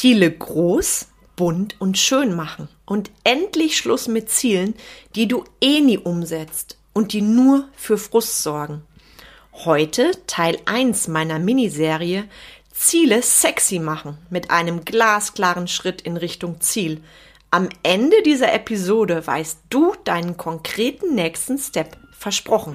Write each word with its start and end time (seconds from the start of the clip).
Ziele 0.00 0.30
groß, 0.30 1.08
bunt 1.36 1.78
und 1.78 1.98
schön 1.98 2.34
machen 2.34 2.70
und 2.86 3.10
endlich 3.22 3.76
Schluss 3.76 4.08
mit 4.08 4.30
Zielen, 4.30 4.72
die 5.14 5.28
du 5.28 5.44
eh 5.60 5.80
nie 5.80 5.98
umsetzt 5.98 6.78
und 6.94 7.12
die 7.12 7.20
nur 7.20 7.68
für 7.76 7.98
Frust 7.98 8.42
sorgen. 8.42 8.80
Heute 9.52 10.12
Teil 10.26 10.56
1 10.64 11.08
meiner 11.08 11.38
Miniserie 11.38 12.24
Ziele 12.72 13.20
sexy 13.20 13.78
machen 13.78 14.16
mit 14.30 14.50
einem 14.50 14.86
glasklaren 14.86 15.68
Schritt 15.68 16.00
in 16.00 16.16
Richtung 16.16 16.62
Ziel. 16.62 17.02
Am 17.50 17.68
Ende 17.82 18.22
dieser 18.22 18.54
Episode 18.54 19.26
weißt 19.26 19.58
du 19.68 19.92
deinen 20.04 20.38
konkreten 20.38 21.14
nächsten 21.14 21.58
Step 21.58 21.98
versprochen. 22.10 22.74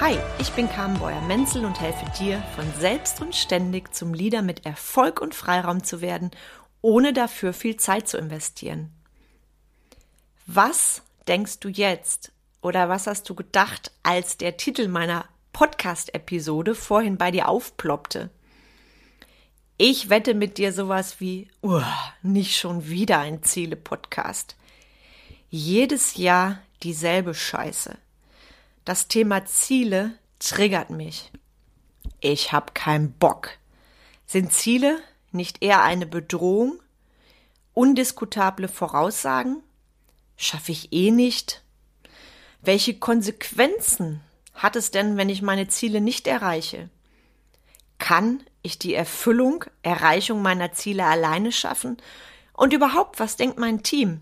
Hi, 0.00 0.18
ich 0.38 0.50
bin 0.52 0.66
Carmen 0.66 0.98
Beuer-Menzel 0.98 1.62
und 1.62 1.78
helfe 1.78 2.06
dir, 2.18 2.42
von 2.56 2.64
selbst 2.78 3.20
und 3.20 3.36
ständig 3.36 3.94
zum 3.94 4.14
Leader 4.14 4.40
mit 4.40 4.64
Erfolg 4.64 5.20
und 5.20 5.34
Freiraum 5.34 5.84
zu 5.84 6.00
werden, 6.00 6.30
ohne 6.80 7.12
dafür 7.12 7.52
viel 7.52 7.76
Zeit 7.76 8.08
zu 8.08 8.16
investieren. 8.16 8.90
Was 10.46 11.02
denkst 11.28 11.60
du 11.60 11.68
jetzt 11.68 12.32
oder 12.62 12.88
was 12.88 13.06
hast 13.06 13.28
du 13.28 13.34
gedacht, 13.34 13.92
als 14.02 14.38
der 14.38 14.56
Titel 14.56 14.88
meiner 14.88 15.26
Podcast-Episode 15.52 16.74
vorhin 16.74 17.18
bei 17.18 17.30
dir 17.30 17.46
aufploppte? 17.46 18.30
Ich 19.76 20.08
wette 20.08 20.32
mit 20.32 20.56
dir 20.56 20.72
sowas 20.72 21.20
wie, 21.20 21.48
uh, 21.62 21.82
nicht 22.22 22.56
schon 22.56 22.88
wieder 22.88 23.18
ein 23.18 23.42
Ziele-Podcast. 23.42 24.56
Jedes 25.50 26.16
Jahr 26.16 26.58
dieselbe 26.82 27.34
Scheiße. 27.34 27.98
Das 28.84 29.08
Thema 29.08 29.44
Ziele 29.44 30.12
triggert 30.38 30.90
mich. 30.90 31.30
Ich 32.20 32.52
hab 32.52 32.74
keinen 32.74 33.12
Bock. 33.12 33.50
Sind 34.26 34.52
Ziele 34.52 35.00
nicht 35.32 35.62
eher 35.62 35.82
eine 35.82 36.06
Bedrohung? 36.06 36.80
Undiskutable 37.74 38.68
Voraussagen? 38.68 39.62
Schaffe 40.36 40.72
ich 40.72 40.92
eh 40.92 41.10
nicht? 41.10 41.62
Welche 42.62 42.98
Konsequenzen 42.98 44.20
hat 44.54 44.76
es 44.76 44.90
denn, 44.90 45.16
wenn 45.16 45.28
ich 45.28 45.42
meine 45.42 45.68
Ziele 45.68 46.00
nicht 46.00 46.26
erreiche? 46.26 46.88
Kann 47.98 48.42
ich 48.62 48.78
die 48.78 48.94
Erfüllung, 48.94 49.64
Erreichung 49.82 50.42
meiner 50.42 50.72
Ziele 50.72 51.04
alleine 51.04 51.52
schaffen? 51.52 51.98
Und 52.54 52.72
überhaupt, 52.72 53.20
was 53.20 53.36
denkt 53.36 53.58
mein 53.58 53.82
Team? 53.82 54.20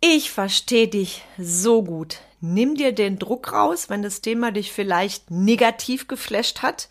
Ich 0.00 0.30
verstehe 0.30 0.88
dich 0.88 1.22
so 1.38 1.82
gut. 1.82 2.18
Nimm 2.46 2.74
dir 2.74 2.92
den 2.92 3.18
Druck 3.18 3.54
raus, 3.54 3.88
wenn 3.88 4.02
das 4.02 4.20
Thema 4.20 4.52
dich 4.52 4.70
vielleicht 4.70 5.30
negativ 5.30 6.08
geflasht 6.08 6.60
hat. 6.60 6.90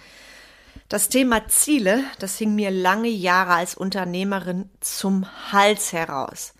Das 0.89 1.09
Thema 1.09 1.47
Ziele, 1.47 2.03
das 2.17 2.39
hing 2.39 2.55
mir 2.55 2.71
lange 2.71 3.09
Jahre 3.09 3.53
als 3.53 3.75
Unternehmerin 3.75 4.71
zum 4.79 5.27
Hals 5.51 5.93
heraus, 5.93 6.55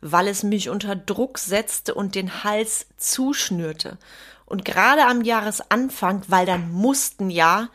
weil 0.00 0.26
es 0.26 0.42
mich 0.42 0.70
unter 0.70 0.96
Druck 0.96 1.38
setzte 1.38 1.94
und 1.94 2.16
den 2.16 2.42
Hals 2.42 2.86
zuschnürte. 2.96 3.96
Und 4.44 4.64
gerade 4.64 5.06
am 5.06 5.22
Jahresanfang, 5.22 6.22
weil 6.26 6.44
dann 6.44 6.72
mussten 6.72 7.30
ja 7.30 7.68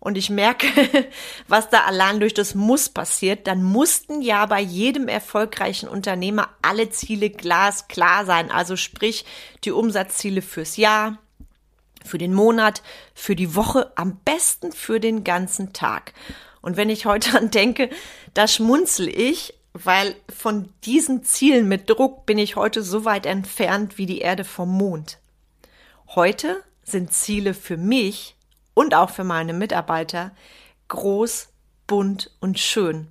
und 0.00 0.16
ich 0.16 0.30
merke, 0.30 0.66
was 1.48 1.70
da 1.70 1.84
allein 1.84 2.20
durch 2.20 2.34
das 2.34 2.54
Muss 2.54 2.88
passiert, 2.88 3.46
dann 3.46 3.62
mussten 3.62 4.22
ja 4.22 4.46
bei 4.46 4.60
jedem 4.60 5.08
erfolgreichen 5.08 5.88
Unternehmer 5.88 6.50
alle 6.62 6.90
Ziele 6.90 7.30
glasklar 7.30 8.24
sein. 8.24 8.50
Also 8.50 8.76
sprich, 8.76 9.24
die 9.64 9.72
Umsatzziele 9.72 10.40
fürs 10.40 10.76
Jahr, 10.76 11.18
für 12.04 12.18
den 12.18 12.32
Monat, 12.32 12.82
für 13.14 13.34
die 13.34 13.56
Woche, 13.56 13.92
am 13.96 14.18
besten 14.24 14.72
für 14.72 15.00
den 15.00 15.24
ganzen 15.24 15.72
Tag. 15.72 16.12
Und 16.60 16.76
wenn 16.76 16.90
ich 16.90 17.06
heute 17.06 17.36
an 17.38 17.50
denke, 17.50 17.90
da 18.34 18.46
schmunzel 18.46 19.08
ich, 19.08 19.54
weil 19.72 20.16
von 20.28 20.72
diesen 20.84 21.22
Zielen 21.24 21.68
mit 21.68 21.90
Druck 21.90 22.24
bin 22.24 22.38
ich 22.38 22.56
heute 22.56 22.82
so 22.82 23.04
weit 23.04 23.26
entfernt 23.26 23.98
wie 23.98 24.06
die 24.06 24.20
Erde 24.20 24.44
vom 24.44 24.70
Mond. 24.70 25.18
Heute 26.14 26.62
sind 26.82 27.12
Ziele 27.12 27.52
für 27.52 27.76
mich 27.76 28.37
und 28.78 28.94
auch 28.94 29.10
für 29.10 29.24
meine 29.24 29.54
Mitarbeiter 29.54 30.30
groß, 30.86 31.48
bunt 31.88 32.30
und 32.38 32.60
schön. 32.60 33.08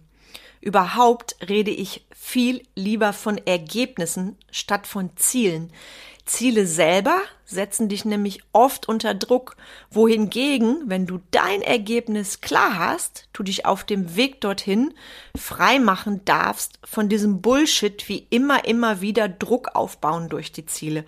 Überhaupt 0.61 1.35
rede 1.49 1.71
ich 1.71 2.05
viel 2.15 2.63
lieber 2.73 3.11
von 3.11 3.37
Ergebnissen 3.37 4.37
statt 4.49 4.87
von 4.87 5.09
Zielen. 5.17 5.73
Ziele 6.23 6.65
selber 6.65 7.19
setzen 7.43 7.89
dich 7.89 8.05
nämlich 8.05 8.43
oft 8.53 8.87
unter 8.87 9.13
Druck, 9.13 9.57
wohingegen, 9.91 10.83
wenn 10.85 11.05
du 11.05 11.19
dein 11.31 11.61
Ergebnis 11.61 12.39
klar 12.39 12.79
hast, 12.79 13.27
du 13.33 13.43
dich 13.43 13.65
auf 13.65 13.83
dem 13.83 14.15
Weg 14.15 14.39
dorthin 14.39 14.93
frei 15.37 15.79
machen 15.79 16.23
darfst 16.23 16.79
von 16.85 17.09
diesem 17.09 17.41
Bullshit 17.41 18.07
wie 18.07 18.25
immer, 18.29 18.63
immer 18.63 19.01
wieder 19.01 19.27
Druck 19.27 19.75
aufbauen 19.75 20.29
durch 20.29 20.53
die 20.53 20.65
Ziele. 20.65 21.03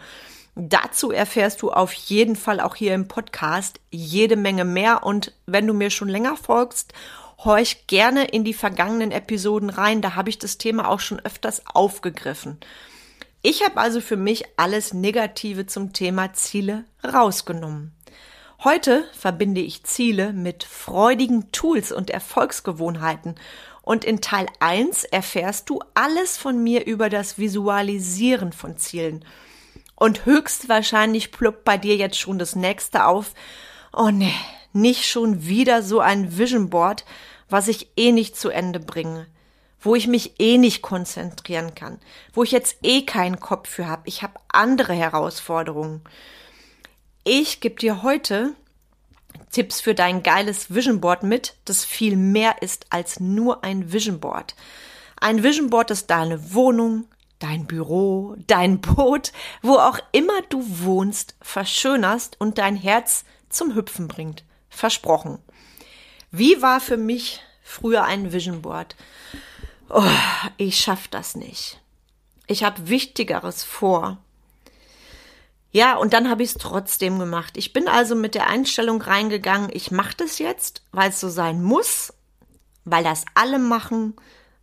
Dazu 0.61 1.11
erfährst 1.11 1.61
du 1.61 1.71
auf 1.71 1.93
jeden 1.93 2.35
Fall 2.35 2.59
auch 2.59 2.75
hier 2.75 2.93
im 2.93 3.07
Podcast 3.07 3.79
jede 3.91 4.35
Menge 4.35 4.65
mehr. 4.65 5.05
Und 5.05 5.33
wenn 5.45 5.65
du 5.65 5.73
mir 5.73 5.89
schon 5.89 6.09
länger 6.09 6.35
folgst, 6.35 6.91
horch 7.37 7.87
gerne 7.87 8.25
in 8.25 8.43
die 8.43 8.53
vergangenen 8.53 9.13
Episoden 9.13 9.69
rein. 9.69 10.01
Da 10.01 10.15
habe 10.15 10.29
ich 10.29 10.37
das 10.37 10.57
Thema 10.57 10.89
auch 10.89 10.99
schon 10.99 11.21
öfters 11.21 11.63
aufgegriffen. 11.65 12.57
Ich 13.41 13.63
habe 13.63 13.77
also 13.77 14.01
für 14.01 14.17
mich 14.17 14.43
alles 14.57 14.93
Negative 14.93 15.65
zum 15.65 15.93
Thema 15.93 16.33
Ziele 16.33 16.83
rausgenommen. 17.05 17.93
Heute 18.61 19.05
verbinde 19.13 19.61
ich 19.61 19.85
Ziele 19.85 20.33
mit 20.33 20.65
freudigen 20.65 21.53
Tools 21.53 21.93
und 21.93 22.09
Erfolgsgewohnheiten. 22.09 23.35
Und 23.81 24.03
in 24.03 24.19
Teil 24.19 24.47
1 24.59 25.05
erfährst 25.05 25.69
du 25.69 25.79
alles 25.93 26.37
von 26.37 26.61
mir 26.61 26.85
über 26.85 27.09
das 27.09 27.37
Visualisieren 27.37 28.51
von 28.51 28.75
Zielen. 28.75 29.23
Und 29.99 30.25
höchstwahrscheinlich 30.25 31.31
ploppt 31.31 31.65
bei 31.65 31.77
dir 31.77 31.97
jetzt 31.97 32.17
schon 32.17 32.39
das 32.39 32.55
nächste 32.55 33.05
auf. 33.05 33.33
Oh 33.91 34.09
ne, 34.09 34.31
nicht 34.71 35.05
schon 35.05 35.45
wieder 35.45 35.83
so 35.83 35.99
ein 35.99 36.37
Vision 36.37 36.69
Board, 36.69 37.03
was 37.49 37.67
ich 37.67 37.91
eh 37.97 38.11
nicht 38.11 38.37
zu 38.37 38.49
Ende 38.49 38.79
bringe, 38.79 39.27
wo 39.81 39.95
ich 39.95 40.07
mich 40.07 40.39
eh 40.39 40.57
nicht 40.57 40.81
konzentrieren 40.81 41.75
kann, 41.75 41.99
wo 42.33 42.43
ich 42.43 42.51
jetzt 42.51 42.77
eh 42.81 43.01
keinen 43.01 43.39
Kopf 43.39 43.69
für 43.69 43.87
habe. 43.87 44.03
Ich 44.05 44.23
habe 44.23 44.39
andere 44.47 44.93
Herausforderungen. 44.93 46.01
Ich 47.25 47.59
gebe 47.59 47.75
dir 47.75 48.01
heute 48.01 48.55
Tipps 49.51 49.81
für 49.81 49.95
dein 49.95 50.23
geiles 50.23 50.73
Vision 50.73 51.01
Board 51.01 51.23
mit, 51.23 51.55
das 51.65 51.83
viel 51.83 52.15
mehr 52.15 52.61
ist 52.61 52.85
als 52.89 53.19
nur 53.19 53.63
ein 53.63 53.91
Vision 53.91 54.19
Board. 54.19 54.55
Ein 55.19 55.43
Vision 55.43 55.69
Board 55.69 55.91
ist 55.91 56.09
deine 56.09 56.53
Wohnung, 56.53 57.05
dein 57.39 57.65
Büro, 57.65 58.35
dein 58.47 58.81
Boot, 58.81 59.31
wo 59.61 59.75
auch 59.75 59.99
immer 60.11 60.41
du 60.49 60.63
wohnst, 60.83 61.35
verschönerst 61.41 62.35
und 62.39 62.57
dein 62.57 62.75
Herz 62.75 63.23
zum 63.49 63.75
Hüpfen 63.75 64.07
bringt. 64.07 64.43
Versprochen. 64.69 65.39
Wie 66.31 66.61
war 66.61 66.79
für 66.79 66.97
mich 66.97 67.41
früher 67.63 68.03
ein 68.03 68.31
Vision 68.31 68.61
Board? 68.61 68.95
Oh, 69.89 70.03
ich 70.57 70.79
schaff 70.79 71.07
das 71.07 71.35
nicht. 71.35 71.81
Ich 72.45 72.63
habe 72.63 72.89
Wichtigeres 72.89 73.63
vor. 73.63 74.17
Ja, 75.71 75.97
und 75.97 76.13
dann 76.13 76.29
habe 76.29 76.43
ich 76.43 76.49
es 76.49 76.57
trotzdem 76.57 77.19
gemacht. 77.19 77.57
Ich 77.57 77.73
bin 77.73 77.87
also 77.87 78.15
mit 78.15 78.35
der 78.35 78.47
Einstellung 78.47 79.01
reingegangen, 79.01 79.69
ich 79.71 79.91
mache 79.91 80.15
das 80.17 80.39
jetzt, 80.39 80.83
weil 80.91 81.09
es 81.09 81.19
so 81.19 81.29
sein 81.29 81.61
muss, 81.61 82.13
weil 82.85 83.03
das 83.03 83.25
alle 83.35 83.59
machen, 83.59 84.15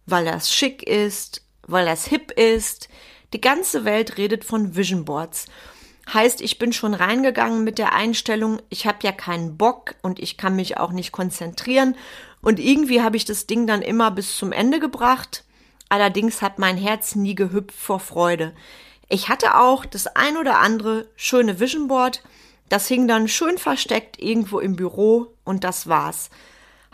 weil 0.05 0.25
das 0.25 0.53
schick 0.53 0.83
ist, 0.83 1.46
weil 1.67 1.87
das 1.87 2.07
hip 2.07 2.31
ist. 2.33 2.89
Die 3.33 3.41
ganze 3.41 3.85
Welt 3.85 4.17
redet 4.17 4.45
von 4.45 4.77
Vision 4.77 5.05
Boards. 5.05 5.47
Heißt, 6.13 6.41
ich 6.41 6.59
bin 6.59 6.73
schon 6.73 6.95
reingegangen 6.95 7.65
mit 7.65 7.79
der 7.79 7.93
Einstellung, 7.93 8.63
ich 8.69 8.87
habe 8.87 8.99
ja 9.03 9.11
keinen 9.11 9.57
Bock 9.57 9.97
und 10.03 10.21
ich 10.21 10.37
kann 10.37 10.55
mich 10.55 10.79
auch 10.79 10.93
nicht 10.93 11.11
konzentrieren. 11.11 11.97
Und 12.41 12.61
irgendwie 12.61 13.03
habe 13.03 13.17
ich 13.17 13.25
das 13.25 13.49
Ding 13.49 13.67
dann 13.67 13.83
immer 13.83 14.13
bis 14.13 14.37
zum 14.37 14.53
Ende 14.53 14.79
gebracht. 14.79 15.45
Allerdings 15.89 16.43
hat 16.43 16.59
mein 16.61 16.77
Herz 16.77 17.17
nie 17.17 17.35
gehüpft 17.35 17.77
vor 17.77 17.99
Freude. 17.99 18.55
Ich 19.09 19.29
hatte 19.29 19.57
auch 19.59 19.85
das 19.85 20.07
ein 20.07 20.37
oder 20.37 20.59
andere 20.59 21.09
schöne 21.17 21.59
Vision 21.59 21.89
Board. 21.89 22.23
Das 22.69 22.89
hing 22.89 23.09
dann 23.09 23.29
schön 23.29 23.59
versteckt 23.59 24.21
irgendwo 24.21 24.61
im 24.61 24.77
Büro 24.77 25.35
und 25.45 25.65
das 25.65 25.89
war's. 25.89 26.31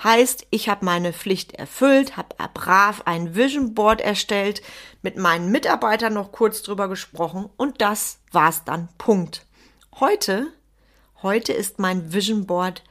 Heißt, 0.02 0.46
ich 0.50 0.68
habe 0.68 0.84
meine 0.84 1.12
Pflicht 1.12 1.54
erfüllt, 1.54 2.16
habe 2.16 2.34
brav 2.54 3.02
ein 3.04 3.36
Vision 3.36 3.74
Board 3.74 4.00
erstellt, 4.00 4.60
mit 5.00 5.16
meinen 5.16 5.52
Mitarbeitern 5.52 6.14
noch 6.14 6.32
kurz 6.32 6.62
drüber 6.62 6.88
gesprochen 6.88 7.48
und 7.56 7.80
das 7.80 8.18
war's 8.32 8.64
dann. 8.64 8.88
Punkt. 8.98 9.46
Heute, 10.00 10.48
heute 11.22 11.52
ist 11.52 11.78
mein 11.78 12.12
Vision 12.12 12.46
Board 12.46 12.82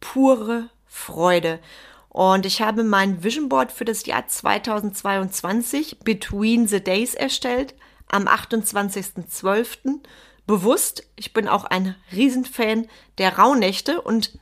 pure 0.00 0.70
Freude. 0.86 1.60
Und 2.08 2.46
ich 2.46 2.62
habe 2.62 2.84
mein 2.84 3.22
Vision 3.22 3.48
Board 3.48 3.72
für 3.72 3.84
das 3.84 4.06
Jahr 4.06 4.26
2022 4.26 5.98
Between 6.04 6.66
the 6.66 6.82
Days 6.82 7.14
erstellt, 7.14 7.74
am 8.08 8.26
28.12. 8.26 9.98
bewusst. 10.46 11.06
Ich 11.16 11.34
bin 11.34 11.48
auch 11.48 11.64
ein 11.64 11.96
Riesenfan 12.12 12.86
der 13.18 13.38
Rauhnächte 13.38 14.00
und 14.00 14.38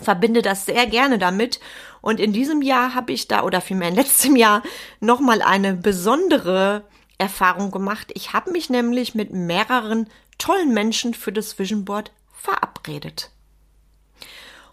verbinde 0.00 0.42
das 0.42 0.66
sehr 0.66 0.86
gerne 0.86 1.18
damit. 1.18 1.60
Und 2.00 2.20
in 2.20 2.32
diesem 2.32 2.62
Jahr 2.62 2.94
habe 2.94 3.12
ich 3.12 3.28
da, 3.28 3.42
oder 3.42 3.60
vielmehr 3.60 3.88
in 3.88 3.94
letztem 3.94 4.36
Jahr, 4.36 4.62
nochmal 5.00 5.42
eine 5.42 5.74
besondere 5.74 6.84
Erfahrung 7.18 7.70
gemacht. 7.70 8.10
Ich 8.14 8.32
habe 8.32 8.50
mich 8.50 8.70
nämlich 8.70 9.14
mit 9.14 9.32
mehreren 9.32 10.08
tollen 10.38 10.74
Menschen 10.74 11.14
für 11.14 11.32
das 11.32 11.58
Vision 11.58 11.84
Board 11.84 12.10
verabredet. 12.32 13.30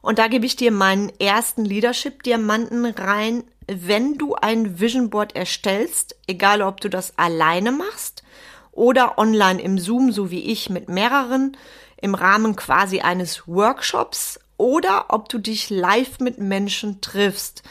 Und 0.02 0.18
da 0.18 0.28
gebe 0.28 0.46
ich 0.46 0.56
dir 0.56 0.72
meinen 0.72 1.10
ersten 1.20 1.66
Leadership-Diamanten 1.66 2.86
rein. 2.86 3.44
Wenn 3.68 4.18
du 4.18 4.36
ein 4.36 4.80
Vision 4.80 5.10
Board 5.10 5.36
erstellst, 5.36 6.16
egal 6.26 6.62
ob 6.62 6.82
du 6.82 6.90
das 6.90 7.18
alleine 7.18 7.72
machst 7.72 8.24
oder 8.72 9.18
online 9.18 9.62
im 9.62 9.78
Zoom, 9.78 10.12
so 10.12 10.32
wie 10.32 10.52
ich, 10.52 10.70
mit 10.70 10.90
mehreren, 10.90 11.58
im 12.02 12.16
Rahmen 12.16 12.56
quasi 12.56 13.02
eines 13.02 13.48
Workshops 13.48 14.40
oder 14.60 15.06
ob 15.10 15.30
du 15.30 15.40
dich 15.40 15.72
live 15.72 16.20
mit 16.20 16.38
Menschen 16.38 17.02
triffst. 17.02 17.64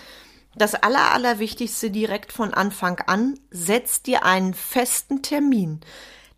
Das 0.57 0.75
Aller, 0.75 1.13
Allerwichtigste 1.13 1.91
direkt 1.91 2.33
von 2.33 2.53
Anfang 2.53 2.99
an, 3.07 3.39
setz 3.51 4.03
dir 4.03 4.25
einen 4.25 4.55
festen 4.55 5.23
Termin. 5.23 5.81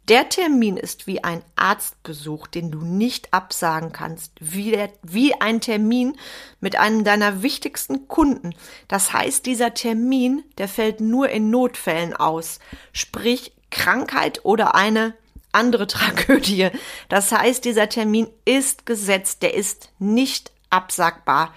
Der 0.09 0.29
Termin 0.29 0.77
ist 0.77 1.07
wie 1.07 1.23
ein 1.23 1.45
Arztbesuch, 1.55 2.49
den 2.49 2.73
du 2.73 2.81
nicht 2.81 3.33
absagen 3.33 3.93
kannst, 3.93 4.33
wie, 4.41 4.73
der, 4.73 4.91
wie 5.03 5.41
ein 5.41 5.61
Termin 5.61 6.17
mit 6.59 6.77
einem 6.77 7.05
deiner 7.05 7.43
wichtigsten 7.43 8.09
Kunden. 8.09 8.55
Das 8.89 9.13
heißt, 9.13 9.47
dieser 9.47 9.73
Termin, 9.73 10.43
der 10.59 10.67
fällt 10.67 11.01
nur 11.01 11.29
in 11.29 11.51
Notfällen 11.51 12.13
aus, 12.13 12.59
sprich 12.93 13.53
Krankheit 13.71 14.45
oder 14.45 14.75
eine 14.75 15.15
andere 15.53 15.87
Tragödie. 15.89 16.71
Das 17.09 17.33
heißt, 17.33 17.65
dieser 17.65 17.89
Termin 17.89 18.29
ist 18.45 18.87
gesetzt, 18.87 19.43
der 19.43 19.55
ist 19.55 19.91
nicht 19.99 20.53
absagbar. 20.71 21.55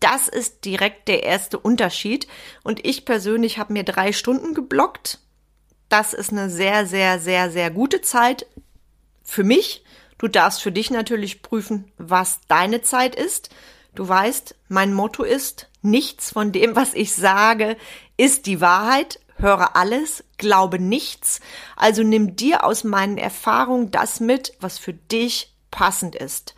Das 0.00 0.28
ist 0.28 0.64
direkt 0.64 1.08
der 1.08 1.22
erste 1.22 1.58
Unterschied. 1.58 2.26
Und 2.62 2.84
ich 2.84 3.04
persönlich 3.04 3.58
habe 3.58 3.72
mir 3.72 3.84
drei 3.84 4.12
Stunden 4.12 4.54
geblockt 4.54 5.20
das 5.92 6.14
ist 6.14 6.32
eine 6.32 6.48
sehr, 6.48 6.86
sehr, 6.86 7.18
sehr, 7.18 7.50
sehr 7.50 7.70
gute 7.70 8.00
Zeit 8.00 8.46
für 9.22 9.44
mich. 9.44 9.84
Du 10.16 10.26
darfst 10.26 10.62
für 10.62 10.72
dich 10.72 10.90
natürlich 10.90 11.42
prüfen, 11.42 11.92
was 11.98 12.40
deine 12.48 12.80
Zeit 12.80 13.14
ist. 13.14 13.50
Du 13.94 14.08
weißt, 14.08 14.54
mein 14.68 14.94
Motto 14.94 15.22
ist, 15.22 15.68
nichts 15.82 16.30
von 16.30 16.50
dem, 16.50 16.76
was 16.76 16.94
ich 16.94 17.12
sage, 17.12 17.76
ist 18.16 18.46
die 18.46 18.62
Wahrheit. 18.62 19.20
Höre 19.42 19.74
alles, 19.74 20.22
glaube 20.38 20.78
nichts. 20.78 21.40
Also 21.74 22.04
nimm 22.04 22.36
dir 22.36 22.64
aus 22.64 22.84
meinen 22.84 23.18
Erfahrungen 23.18 23.90
das 23.90 24.20
mit, 24.20 24.52
was 24.60 24.78
für 24.78 24.92
dich 24.92 25.52
passend 25.72 26.14
ist. 26.14 26.54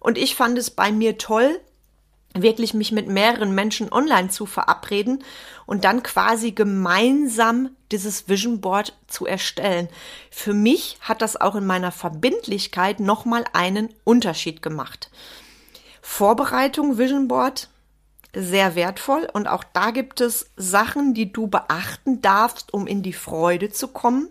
Und 0.00 0.18
ich 0.18 0.34
fand 0.34 0.58
es 0.58 0.70
bei 0.70 0.92
mir 0.92 1.16
toll, 1.16 1.58
wirklich 2.34 2.74
mich 2.74 2.92
mit 2.92 3.08
mehreren 3.08 3.54
Menschen 3.54 3.90
online 3.90 4.28
zu 4.28 4.44
verabreden 4.44 5.24
und 5.64 5.84
dann 5.84 6.02
quasi 6.02 6.52
gemeinsam 6.52 7.70
dieses 7.90 8.28
Vision 8.28 8.60
Board 8.60 8.92
zu 9.06 9.24
erstellen. 9.24 9.88
Für 10.30 10.52
mich 10.52 10.98
hat 11.00 11.22
das 11.22 11.40
auch 11.40 11.54
in 11.54 11.64
meiner 11.64 11.90
Verbindlichkeit 11.90 13.00
nochmal 13.00 13.46
einen 13.54 13.88
Unterschied 14.04 14.60
gemacht. 14.60 15.10
Vorbereitung 16.02 16.98
Vision 16.98 17.28
Board 17.28 17.70
sehr 18.34 18.74
wertvoll 18.74 19.28
und 19.32 19.48
auch 19.48 19.64
da 19.64 19.90
gibt 19.90 20.20
es 20.20 20.50
Sachen, 20.56 21.14
die 21.14 21.32
du 21.32 21.46
beachten 21.46 22.22
darfst, 22.22 22.72
um 22.72 22.86
in 22.86 23.02
die 23.02 23.12
Freude 23.12 23.70
zu 23.70 23.88
kommen. 23.88 24.28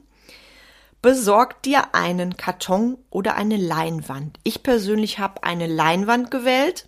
Besorg 1.02 1.62
dir 1.64 1.96
einen 1.96 2.36
Karton 2.38 2.98
oder 3.10 3.36
eine 3.36 3.58
Leinwand. 3.58 4.38
Ich 4.44 4.64
persönlich 4.64 5.20
habe 5.20 5.44
eine 5.44 5.68
Leinwand 5.68 6.30
gewählt 6.32 6.88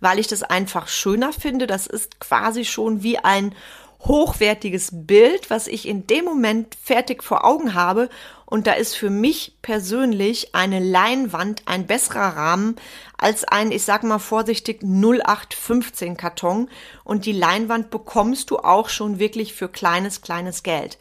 weil 0.00 0.18
ich 0.18 0.26
das 0.26 0.42
einfach 0.42 0.88
schöner 0.88 1.32
finde. 1.32 1.66
Das 1.66 1.86
ist 1.86 2.20
quasi 2.20 2.64
schon 2.64 3.02
wie 3.02 3.18
ein 3.18 3.54
hochwertiges 4.00 4.90
Bild, 4.92 5.50
was 5.50 5.66
ich 5.66 5.86
in 5.86 6.06
dem 6.06 6.24
Moment 6.24 6.76
fertig 6.82 7.22
vor 7.22 7.44
Augen 7.44 7.74
habe. 7.74 8.08
Und 8.46 8.66
da 8.66 8.72
ist 8.72 8.96
für 8.96 9.10
mich 9.10 9.56
persönlich 9.62 10.54
eine 10.54 10.80
Leinwand 10.80 11.62
ein 11.66 11.86
besserer 11.86 12.36
Rahmen 12.36 12.76
als 13.16 13.44
ein, 13.44 13.70
ich 13.70 13.84
sag 13.84 14.02
mal 14.02 14.18
vorsichtig, 14.18 14.82
0815 14.82 16.16
Karton. 16.16 16.68
Und 17.04 17.26
die 17.26 17.32
Leinwand 17.32 17.90
bekommst 17.90 18.50
du 18.50 18.58
auch 18.58 18.88
schon 18.88 19.18
wirklich 19.18 19.54
für 19.54 19.68
kleines, 19.68 20.22
kleines 20.22 20.62
Geld. 20.62 20.98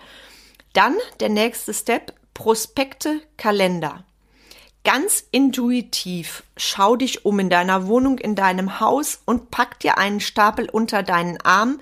Dann 0.74 0.96
der 1.20 1.30
nächste 1.30 1.74
Step, 1.74 2.14
Prospekte, 2.34 3.22
Kalender. 3.38 4.04
Ganz 4.92 5.24
intuitiv 5.30 6.42
schau 6.58 6.96
dich 6.96 7.24
um 7.24 7.38
in 7.38 7.52
deiner 7.52 7.86
Wohnung, 7.86 8.18
in 8.18 8.34
deinem 8.34 8.80
Haus 8.80 9.22
und 9.24 9.52
pack 9.52 9.80
dir 9.80 10.00
einen 10.00 10.20
Stapel 10.20 10.68
unter 10.68 11.04
deinen 11.04 11.40
Arm, 11.42 11.80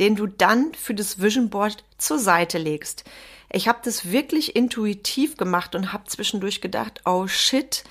den 0.00 0.16
du 0.16 0.26
dann 0.26 0.74
für 0.74 0.92
das 0.92 1.20
Vision 1.22 1.50
Board 1.50 1.84
zur 1.98 2.18
Seite 2.18 2.58
legst. 2.58 3.04
Ich 3.52 3.68
habe 3.68 3.78
das 3.84 4.10
wirklich 4.10 4.56
intuitiv 4.56 5.36
gemacht 5.36 5.76
und 5.76 5.92
habe 5.92 6.08
zwischendurch 6.08 6.60
gedacht, 6.60 7.02
oh 7.04 7.28
shit, 7.28 7.84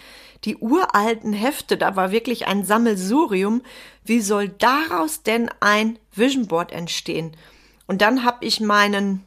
die 0.44 0.58
uralten 0.58 1.32
Hefte, 1.32 1.78
da 1.78 1.96
war 1.96 2.12
wirklich 2.12 2.48
ein 2.48 2.66
Sammelsurium. 2.66 3.62
Wie 4.04 4.20
soll 4.20 4.50
daraus 4.50 5.24
denn 5.24 5.50
ein 5.62 5.98
Vision 6.14 6.48
Board 6.48 6.74
entstehen? 6.74 7.38
Und 7.86 8.02
dann 8.02 8.26
habe 8.26 8.46
ich 8.46 8.60
meinen 8.60 9.26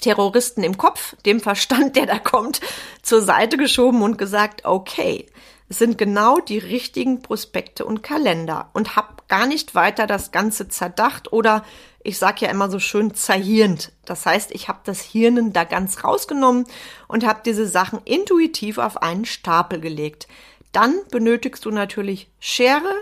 Terroristen 0.00 0.62
im 0.62 0.78
Kopf, 0.78 1.14
dem 1.24 1.40
Verstand, 1.40 1.96
der 1.96 2.06
da 2.06 2.18
kommt, 2.18 2.60
zur 3.02 3.22
Seite 3.22 3.56
geschoben 3.56 4.02
und 4.02 4.18
gesagt, 4.18 4.64
okay, 4.64 5.26
es 5.68 5.78
sind 5.78 5.98
genau 5.98 6.38
die 6.38 6.58
richtigen 6.58 7.22
Prospekte 7.22 7.84
und 7.84 8.02
Kalender 8.02 8.70
und 8.72 8.94
hab 8.96 9.28
gar 9.28 9.46
nicht 9.46 9.74
weiter 9.74 10.06
das 10.06 10.30
Ganze 10.30 10.68
zerdacht 10.68 11.32
oder 11.32 11.64
ich 12.04 12.18
sag 12.18 12.40
ja 12.40 12.48
immer 12.50 12.70
so 12.70 12.78
schön 12.78 13.14
zerhirnt. 13.14 13.90
Das 14.04 14.26
heißt, 14.26 14.52
ich 14.52 14.68
habe 14.68 14.78
das 14.84 15.00
Hirnen 15.00 15.52
da 15.52 15.64
ganz 15.64 16.04
rausgenommen 16.04 16.66
und 17.08 17.26
habe 17.26 17.40
diese 17.44 17.66
Sachen 17.66 18.00
intuitiv 18.04 18.78
auf 18.78 19.02
einen 19.02 19.24
Stapel 19.24 19.80
gelegt. 19.80 20.28
Dann 20.70 20.94
benötigst 21.10 21.64
du 21.64 21.72
natürlich 21.72 22.28
Schere, 22.38 22.94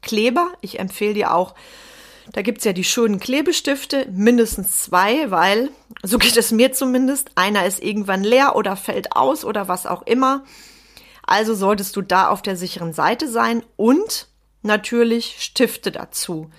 Kleber. 0.00 0.52
Ich 0.60 0.78
empfehle 0.78 1.14
dir 1.14 1.34
auch 1.34 1.56
da 2.32 2.42
gibt's 2.42 2.64
ja 2.64 2.72
die 2.72 2.84
schönen 2.84 3.20
Klebestifte, 3.20 4.06
mindestens 4.10 4.82
zwei, 4.82 5.30
weil, 5.30 5.70
so 6.02 6.18
geht 6.18 6.36
es 6.36 6.50
mir 6.50 6.72
zumindest, 6.72 7.30
einer 7.34 7.66
ist 7.66 7.82
irgendwann 7.82 8.24
leer 8.24 8.56
oder 8.56 8.76
fällt 8.76 9.12
aus 9.12 9.44
oder 9.44 9.68
was 9.68 9.86
auch 9.86 10.02
immer. 10.02 10.44
Also 11.22 11.54
solltest 11.54 11.96
du 11.96 12.02
da 12.02 12.28
auf 12.28 12.42
der 12.42 12.56
sicheren 12.56 12.92
Seite 12.92 13.28
sein 13.28 13.62
und 13.76 14.28
natürlich 14.62 15.36
Stifte 15.40 15.90
dazu. 15.90 16.50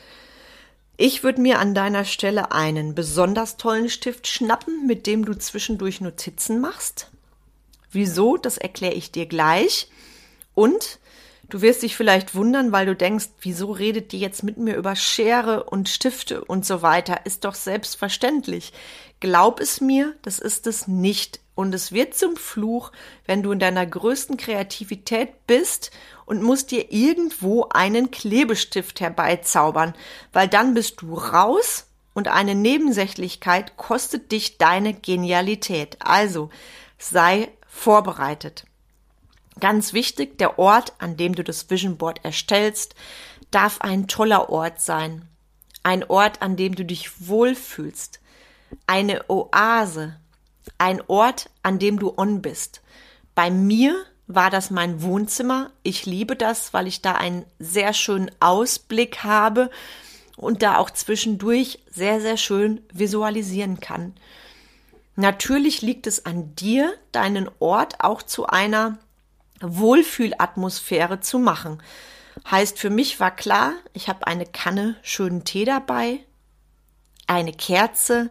Ich 0.98 1.24
würde 1.24 1.42
mir 1.42 1.60
an 1.60 1.76
deiner 1.76 2.06
Stelle 2.06 2.52
einen 2.52 2.96
besonders 2.96 3.58
tollen 3.58 3.90
Stift 3.90 4.28
schnappen, 4.28 4.88
mit 4.88 5.06
dem 5.06 5.26
du 5.26 5.38
zwischendurch 5.38 6.02
Notizen 6.02 6.60
machst. 6.60 7.12
Wieso, 7.92 8.38
das 8.38 8.58
erkläre 8.58 8.96
ich 8.96 9.12
dir 9.12 9.28
gleich. 9.28 9.90
Und 10.56 11.00
Du 11.50 11.62
wirst 11.62 11.84
dich 11.84 11.96
vielleicht 11.96 12.36
wundern, 12.36 12.74
weil 12.74 12.86
du 12.86 12.96
denkst, 12.96 13.30
wieso 13.40 13.72
redet 13.72 14.12
die 14.12 14.20
jetzt 14.20 14.44
mit 14.44 14.58
mir 14.58 14.76
über 14.76 14.98
Schere 14.98 15.64
und 15.64 15.88
Stifte 15.88 16.44
und 16.44 16.66
so 16.66 16.82
weiter? 16.82 17.26
Ist 17.26 17.46
doch 17.46 17.56
selbstverständlich. 17.56 18.74
Glaub 19.22 19.62
es 19.62 19.80
mir, 19.80 20.14
das 20.24 20.40
ist 20.40 20.68
es 20.68 20.88
nicht. 20.90 21.40
Und 21.56 21.74
es 21.74 21.94
wird 21.94 22.16
zum 22.16 22.36
Fluch, 22.36 22.92
wenn 23.26 23.44
du 23.44 23.52
in 23.54 23.60
deiner 23.60 23.86
größten 23.86 24.36
Kreativität 24.36 25.48
bist 25.48 25.92
und 26.26 26.44
musst 26.44 26.72
dir 26.72 26.92
irgendwo 26.92 27.68
einen 27.70 28.12
Klebestift 28.12 29.00
herbeizaubern, 29.00 29.96
weil 30.34 30.50
dann 30.50 30.74
bist 30.74 31.02
du 31.02 31.14
raus 31.14 31.88
und 32.14 32.28
eine 32.28 32.56
Nebensächlichkeit 32.56 33.78
kostet 33.78 34.34
dich 34.34 34.58
deine 34.58 34.94
Genialität. 34.94 35.98
Also 36.00 36.50
sei 36.98 37.50
vorbereitet. 37.68 38.66
Ganz 39.60 39.94
wichtig, 39.94 40.38
der 40.38 40.60
Ort, 40.60 40.94
an 41.00 41.18
dem 41.18 41.36
du 41.36 41.44
das 41.44 41.70
Vision 41.70 41.98
Board 41.98 42.24
erstellst, 42.24 42.96
darf 43.52 43.82
ein 43.82 44.08
toller 44.08 44.50
Ort 44.50 44.82
sein. 44.82 45.28
Ein 45.84 46.04
Ort, 46.04 46.42
an 46.42 46.58
dem 46.58 46.76
du 46.76 46.86
dich 46.86 47.28
wohlfühlst. 47.28 48.20
Eine 48.86 49.30
Oase. 49.30 50.20
Ein 50.78 51.02
Ort, 51.08 51.50
an 51.64 51.80
dem 51.80 51.98
du 51.98 52.14
on 52.18 52.42
bist. 52.42 52.82
Bei 53.34 53.50
mir 53.50 53.96
war 54.28 54.50
das 54.50 54.70
mein 54.70 55.02
Wohnzimmer. 55.02 55.72
Ich 55.84 56.06
liebe 56.06 56.36
das, 56.36 56.74
weil 56.74 56.88
ich 56.88 57.02
da 57.02 57.14
einen 57.14 57.46
sehr 57.58 57.94
schönen 57.94 58.30
Ausblick 58.40 59.24
habe 59.24 59.70
und 60.36 60.62
da 60.62 60.78
auch 60.78 60.92
zwischendurch 60.92 61.80
sehr, 61.90 62.22
sehr 62.22 62.38
schön 62.38 62.82
visualisieren 62.94 63.80
kann. 63.80 64.14
Natürlich 65.16 65.82
liegt 65.82 66.06
es 66.06 66.26
an 66.26 66.54
dir, 66.56 66.94
deinen 67.12 67.50
Ort 67.60 68.02
auch 68.02 68.22
zu 68.22 68.46
einer 68.46 69.00
Wohlfühlatmosphäre 69.62 71.20
zu 71.20 71.40
machen. 71.40 71.82
Heißt, 72.50 72.80
für 72.80 72.90
mich 72.90 73.20
war 73.20 73.36
klar, 73.36 73.74
ich 73.94 74.10
habe 74.10 74.28
eine 74.28 74.46
Kanne 74.46 74.96
schönen 75.02 75.44
Tee 75.44 75.66
dabei, 75.66 76.20
eine 77.26 77.54
Kerze, 77.54 78.30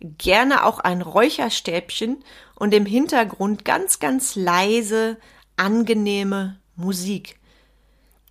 gerne 0.00 0.64
auch 0.64 0.78
ein 0.78 1.02
Räucherstäbchen 1.02 2.24
und 2.54 2.74
im 2.74 2.86
Hintergrund 2.86 3.64
ganz, 3.64 3.98
ganz 3.98 4.36
leise, 4.36 5.18
angenehme 5.56 6.58
Musik. 6.76 7.38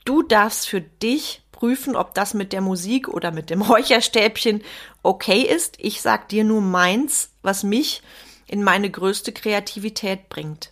Du 0.06 0.24
darfst 0.24 0.68
für 0.68 0.82
dich 0.82 1.44
prüfen, 1.52 1.96
ob 1.96 2.16
das 2.16 2.34
mit 2.34 2.54
der 2.54 2.62
Musik 2.62 3.08
oder 3.08 3.32
mit 3.32 3.50
dem 3.50 3.62
Räucherstäbchen 3.62 4.64
okay 5.04 5.42
ist. 5.42 5.76
Ich 5.80 6.02
sag 6.02 6.30
dir 6.30 6.44
nur 6.44 6.62
meins, 6.62 7.30
was 7.42 7.64
mich 7.64 8.02
in 8.48 8.64
meine 8.64 8.90
größte 8.90 9.32
Kreativität 9.32 10.28
bringt. 10.28 10.72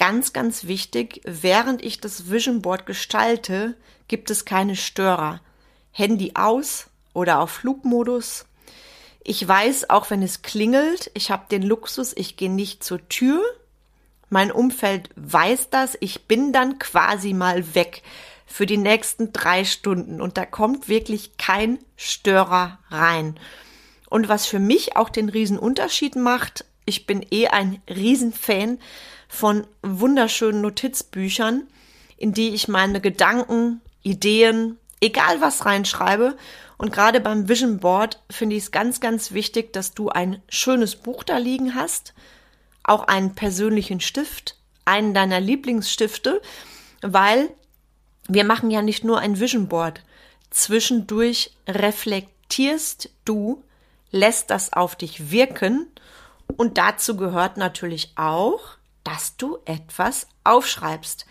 Ganz, 0.00 0.32
ganz 0.32 0.64
wichtig, 0.64 1.20
während 1.24 1.84
ich 1.84 2.00
das 2.00 2.30
Vision 2.30 2.62
Board 2.62 2.86
gestalte, 2.86 3.76
gibt 4.08 4.30
es 4.30 4.46
keine 4.46 4.74
Störer. 4.74 5.42
Handy 5.92 6.32
aus 6.36 6.86
oder 7.12 7.38
auf 7.40 7.50
Flugmodus. 7.50 8.46
Ich 9.22 9.46
weiß, 9.46 9.90
auch 9.90 10.08
wenn 10.08 10.22
es 10.22 10.40
klingelt, 10.40 11.10
ich 11.12 11.30
habe 11.30 11.44
den 11.50 11.60
Luxus, 11.60 12.14
ich 12.16 12.38
gehe 12.38 12.50
nicht 12.50 12.82
zur 12.82 13.06
Tür. 13.10 13.42
Mein 14.30 14.50
Umfeld 14.50 15.10
weiß 15.16 15.68
das. 15.68 15.98
Ich 16.00 16.26
bin 16.26 16.54
dann 16.54 16.78
quasi 16.78 17.34
mal 17.34 17.74
weg 17.74 18.02
für 18.46 18.64
die 18.64 18.78
nächsten 18.78 19.34
drei 19.34 19.66
Stunden 19.66 20.22
und 20.22 20.38
da 20.38 20.46
kommt 20.46 20.88
wirklich 20.88 21.36
kein 21.36 21.78
Störer 21.96 22.78
rein. 22.88 23.38
Und 24.08 24.30
was 24.30 24.46
für 24.46 24.60
mich 24.60 24.96
auch 24.96 25.10
den 25.10 25.28
Riesenunterschied 25.28 26.16
macht, 26.16 26.64
ich 26.86 27.06
bin 27.06 27.22
eh 27.30 27.48
ein 27.48 27.82
Riesenfan 27.86 28.78
von 29.30 29.64
wunderschönen 29.82 30.60
Notizbüchern, 30.60 31.62
in 32.16 32.34
die 32.34 32.48
ich 32.50 32.66
meine 32.66 33.00
Gedanken, 33.00 33.80
Ideen, 34.02 34.76
egal 35.00 35.40
was 35.40 35.64
reinschreibe. 35.64 36.36
Und 36.76 36.92
gerade 36.92 37.20
beim 37.20 37.48
Vision 37.48 37.78
Board 37.78 38.20
finde 38.28 38.56
ich 38.56 38.64
es 38.64 38.70
ganz, 38.72 39.00
ganz 39.00 39.32
wichtig, 39.32 39.72
dass 39.72 39.94
du 39.94 40.08
ein 40.08 40.42
schönes 40.48 40.96
Buch 40.96 41.22
da 41.22 41.38
liegen 41.38 41.76
hast, 41.76 42.12
auch 42.82 43.04
einen 43.04 43.36
persönlichen 43.36 44.00
Stift, 44.00 44.56
einen 44.84 45.14
deiner 45.14 45.40
Lieblingsstifte, 45.40 46.42
weil 47.00 47.50
wir 48.26 48.44
machen 48.44 48.70
ja 48.70 48.82
nicht 48.82 49.04
nur 49.04 49.20
ein 49.20 49.38
Vision 49.38 49.68
Board. 49.68 50.02
Zwischendurch 50.50 51.52
reflektierst 51.68 53.10
du, 53.24 53.62
lässt 54.10 54.50
das 54.50 54.72
auf 54.72 54.96
dich 54.96 55.30
wirken 55.30 55.86
und 56.56 56.78
dazu 56.78 57.16
gehört 57.16 57.56
natürlich 57.56 58.12
auch, 58.16 58.79
dass 59.10 59.36
du 59.36 59.58
etwas 59.64 60.28
aufschreibst. 60.44 61.26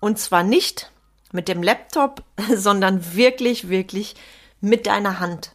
Und 0.00 0.18
zwar 0.18 0.42
nicht 0.42 0.90
mit 1.30 1.46
dem 1.48 1.62
Laptop, 1.62 2.24
sondern 2.54 3.14
wirklich, 3.14 3.68
wirklich 3.68 4.16
mit 4.62 4.86
deiner 4.86 5.20
Hand. 5.20 5.54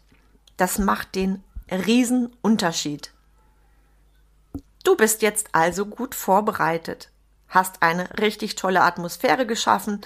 Das 0.55 0.77
macht 0.77 1.15
den 1.15 1.43
riesen 1.71 2.31
Unterschied. 2.43 3.11
Du 4.83 4.95
bist 4.95 5.23
jetzt 5.23 5.47
also 5.53 5.87
gut 5.87 6.13
vorbereitet, 6.13 7.09
hast 7.47 7.81
eine 7.81 8.19
richtig 8.19 8.55
tolle 8.55 8.81
Atmosphäre 8.81 9.47
geschaffen 9.47 10.01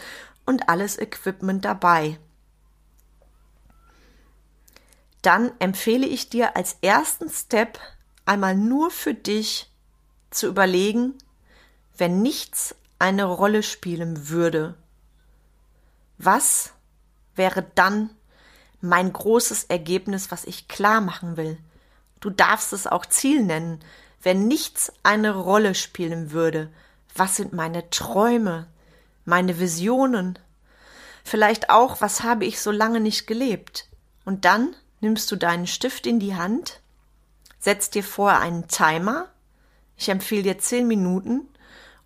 und 0.45 0.69
alles 0.69 0.97
Equipment 0.97 1.65
dabei. 1.65 2.17
Dann 5.21 5.51
empfehle 5.59 6.07
ich 6.07 6.29
dir 6.29 6.55
als 6.55 6.77
ersten 6.81 7.29
Step 7.29 7.77
einmal 8.25 8.55
nur 8.55 8.89
für 8.89 9.13
dich 9.13 9.69
zu 10.29 10.47
überlegen, 10.47 11.17
wenn 11.97 12.21
nichts 12.21 12.75
eine 12.99 13.25
Rolle 13.25 13.63
spielen 13.63 14.29
würde, 14.29 14.75
was 16.17 16.73
wäre 17.35 17.65
dann 17.75 18.09
mein 18.81 19.11
großes 19.11 19.65
Ergebnis, 19.65 20.31
was 20.31 20.45
ich 20.45 20.67
klar 20.67 21.01
machen 21.01 21.37
will? 21.37 21.57
Du 22.19 22.29
darfst 22.29 22.73
es 22.73 22.87
auch 22.87 23.05
Ziel 23.05 23.43
nennen. 23.43 23.79
Wenn 24.21 24.47
nichts 24.47 24.91
eine 25.03 25.35
Rolle 25.35 25.75
spielen 25.75 26.31
würde, 26.31 26.69
was 27.15 27.35
sind 27.35 27.53
meine 27.53 27.89
Träume, 27.89 28.67
meine 29.25 29.59
Visionen? 29.59 30.39
Vielleicht 31.23 31.69
auch, 31.69 32.01
was 32.01 32.23
habe 32.23 32.45
ich 32.45 32.61
so 32.61 32.71
lange 32.71 32.99
nicht 32.99 33.27
gelebt? 33.27 33.87
Und 34.25 34.45
dann 34.45 34.75
nimmst 35.01 35.31
du 35.31 35.35
deinen 35.35 35.67
Stift 35.67 36.07
in 36.07 36.19
die 36.19 36.35
Hand, 36.35 36.79
setzt 37.59 37.95
dir 37.95 38.03
vor 38.03 38.31
einen 38.37 38.67
Timer, 38.67 39.27
ich 39.95 40.09
empfehle 40.09 40.43
dir 40.43 40.59
zehn 40.59 40.87
Minuten, 40.87 41.47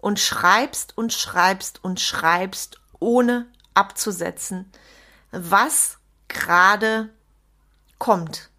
und 0.01 0.19
schreibst 0.19 0.97
und 0.97 1.13
schreibst 1.13 1.83
und 1.83 1.99
schreibst, 1.99 2.79
ohne 2.99 3.47
abzusetzen, 3.73 4.71
was 5.31 5.97
gerade 6.27 7.09
kommt. 7.97 8.49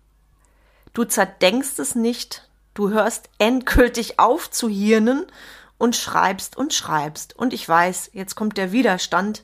Du 0.95 1.05
zerdenkst 1.05 1.79
es 1.79 1.95
nicht, 1.95 2.49
du 2.75 2.91
hörst 2.91 3.29
endgültig 3.39 4.19
auf 4.19 4.51
zu 4.51 4.69
hirnen 4.69 5.27
und 5.79 5.97
schreibst 5.97 6.57
und 6.57 6.73
schreibst. 6.73 7.37
Und 7.37 7.53
ich 7.53 7.69
weiß, 7.69 8.11
jetzt 8.13 8.37
kommt 8.37 8.57
der 8.57 8.73
Widerstand. 8.73 9.43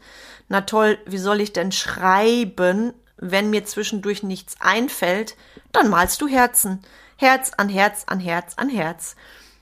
Na 0.49 0.61
toll, 0.61 0.99
wie 1.07 1.19
soll 1.19 1.41
ich 1.41 1.53
denn 1.53 1.73
schreiben, 1.73 2.95
wenn 3.17 3.51
mir 3.51 3.65
zwischendurch 3.65 4.23
nichts 4.23 4.55
einfällt? 4.61 5.37
Dann 5.73 5.91
malst 5.91 6.21
du 6.23 6.29
Herzen. 6.29 6.83
Herz 7.17 7.51
an 7.57 7.69
Herz 7.69 8.05
an 8.07 8.21
Herz 8.21 8.55
an 8.57 8.69
Herz. 8.69 9.17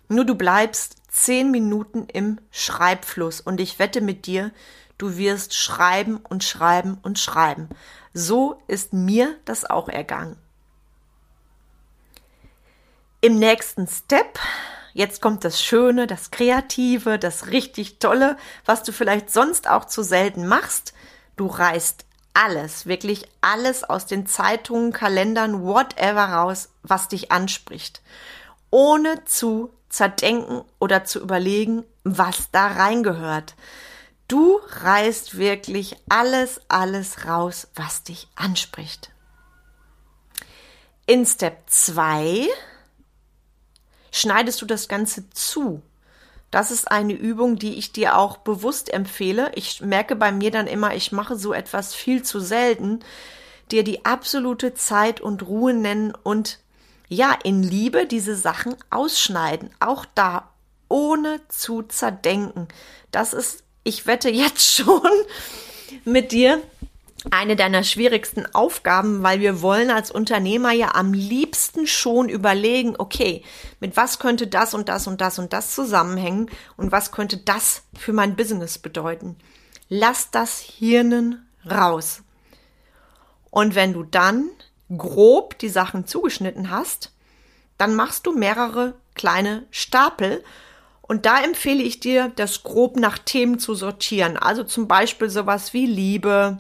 Nur 0.09 0.25
du 0.25 0.35
bleibst 0.35 0.97
zehn 1.11 1.51
Minuten 1.51 2.07
im 2.13 2.39
Schreibfluss 2.51 3.41
und 3.41 3.61
ich 3.61 3.79
wette 3.79 4.01
mit 4.01 4.27
dir, 4.27 4.53
du 4.99 5.17
wirst 5.17 5.55
schreiben 5.55 6.19
und 6.19 6.45
schreiben 6.45 6.99
und 7.03 7.19
schreiben. 7.19 7.69
So 8.13 8.63
ist 8.67 8.93
mir 8.93 9.37
das 9.45 9.65
auch 9.65 9.89
ergangen. 9.89 10.37
Im 13.21 13.39
nächsten 13.39 13.89
Step, 13.89 14.39
jetzt 14.93 15.21
kommt 15.21 15.45
das 15.45 15.63
Schöne, 15.63 16.07
das 16.07 16.31
Kreative, 16.31 17.19
das 17.19 17.49
richtig 17.49 17.99
Tolle, 17.99 18.37
was 18.65 18.83
du 18.83 18.93
vielleicht 18.93 19.31
sonst 19.31 19.69
auch 19.69 19.87
zu 19.87 20.03
selten 20.03 20.47
machst. 20.47 20.95
Du 21.37 21.47
reißt 21.47 22.05
alles, 22.35 22.87
wirklich 22.87 23.27
alles 23.41 23.83
aus 23.83 24.07
den 24.07 24.27
Zeitungen, 24.27 24.93
Kalendern, 24.93 25.63
whatever 25.65 26.27
raus, 26.27 26.69
was 26.83 27.09
dich 27.09 27.33
anspricht, 27.33 28.03
ohne 28.71 29.25
zu 29.25 29.73
zerdenken 29.89 30.63
oder 30.79 31.05
zu 31.05 31.21
überlegen, 31.21 31.85
was 32.05 32.51
da 32.51 32.67
reingehört. 32.67 33.55
Du 34.29 34.61
reißt 34.69 35.39
wirklich 35.39 35.97
alles, 36.09 36.61
alles 36.69 37.27
raus, 37.27 37.69
was 37.75 38.03
dich 38.03 38.29
anspricht. 38.35 39.11
In 41.07 41.25
Step 41.25 41.71
2 41.71 42.49
schneidest 44.11 44.61
du 44.61 44.67
das 44.67 44.89
Ganze 44.89 45.31
zu. 45.31 45.83
Das 46.51 46.71
ist 46.71 46.91
eine 46.91 47.13
Übung, 47.13 47.57
die 47.57 47.75
ich 47.75 47.93
dir 47.93 48.17
auch 48.17 48.39
bewusst 48.39 48.93
empfehle. 48.93 49.53
Ich 49.55 49.81
merke 49.81 50.17
bei 50.17 50.33
mir 50.33 50.51
dann 50.51 50.67
immer, 50.67 50.95
ich 50.95 51.13
mache 51.13 51.37
so 51.37 51.53
etwas 51.53 51.95
viel 51.95 52.23
zu 52.23 52.41
selten. 52.41 53.01
Dir 53.71 53.85
die 53.85 54.05
absolute 54.05 54.75
Zeit 54.75 55.21
und 55.21 55.47
Ruhe 55.47 55.75
nennen 55.75 56.13
und 56.15 56.61
ja, 57.09 57.37
in 57.45 57.63
Liebe 57.63 58.07
diese 58.07 58.37
Sachen 58.37 58.75
ausschneiden. 58.91 59.71
Auch 59.81 60.05
da, 60.15 60.51
ohne 60.89 61.41
zu 61.49 61.83
zerdenken. 61.83 62.69
Das 63.11 63.33
ist, 63.33 63.65
ich 63.85 64.07
wette 64.07 64.31
jetzt 64.31 64.75
schon 64.77 65.11
mit 66.05 66.33
dir, 66.33 66.63
eine 67.31 67.57
deiner 67.57 67.83
schwierigsten 67.83 68.47
Aufgaben, 68.55 69.23
weil 69.23 69.41
wir 69.41 69.63
wollen 69.63 69.91
als 69.91 70.11
Unternehmer 70.11 70.73
ja 70.73 70.95
am 70.95 71.13
liebsten 71.13 71.87
schon 71.87 72.29
überlegen, 72.29 72.95
okay, 72.99 73.43
mit 73.81 73.97
was 73.97 74.19
könnte 74.19 74.47
das 74.47 74.75
und 74.75 74.89
das 74.89 75.07
und 75.07 75.21
das 75.21 75.39
und 75.39 75.53
das 75.53 75.75
zusammenhängen 75.75 76.51
und 76.77 76.93
was 76.93 77.13
könnte 77.13 77.39
das 77.39 77.83
für 77.99 78.13
mein 78.13 78.37
Business 78.37 78.79
bedeuten. 78.79 79.37
Lass 79.89 80.31
das 80.31 80.61
Hirnen 80.61 81.47
raus. 81.69 82.23
Und 83.51 83.75
wenn 83.75 83.93
du 83.93 84.03
dann 84.03 84.51
grob 84.97 85.59
die 85.59 85.69
Sachen 85.69 86.07
zugeschnitten 86.07 86.71
hast, 86.71 87.13
dann 87.79 87.95
machst 87.95 88.27
du 88.27 88.33
mehrere 88.33 88.95
kleine 89.15 89.65
Stapel 89.71 90.43
und 91.03 91.25
da 91.25 91.43
empfehle 91.43 91.83
ich 91.83 92.01
dir, 92.01 92.33
das 92.37 92.63
grob 92.63 92.97
nach 92.97 93.19
Themen 93.19 93.59
zu 93.59 93.75
sortieren. 93.75 94.37
Also 94.37 94.65
zum 94.65 94.89
Beispiel 94.89 95.31
sowas 95.31 95.73
wie 95.73 95.87
Liebe, 95.87 96.59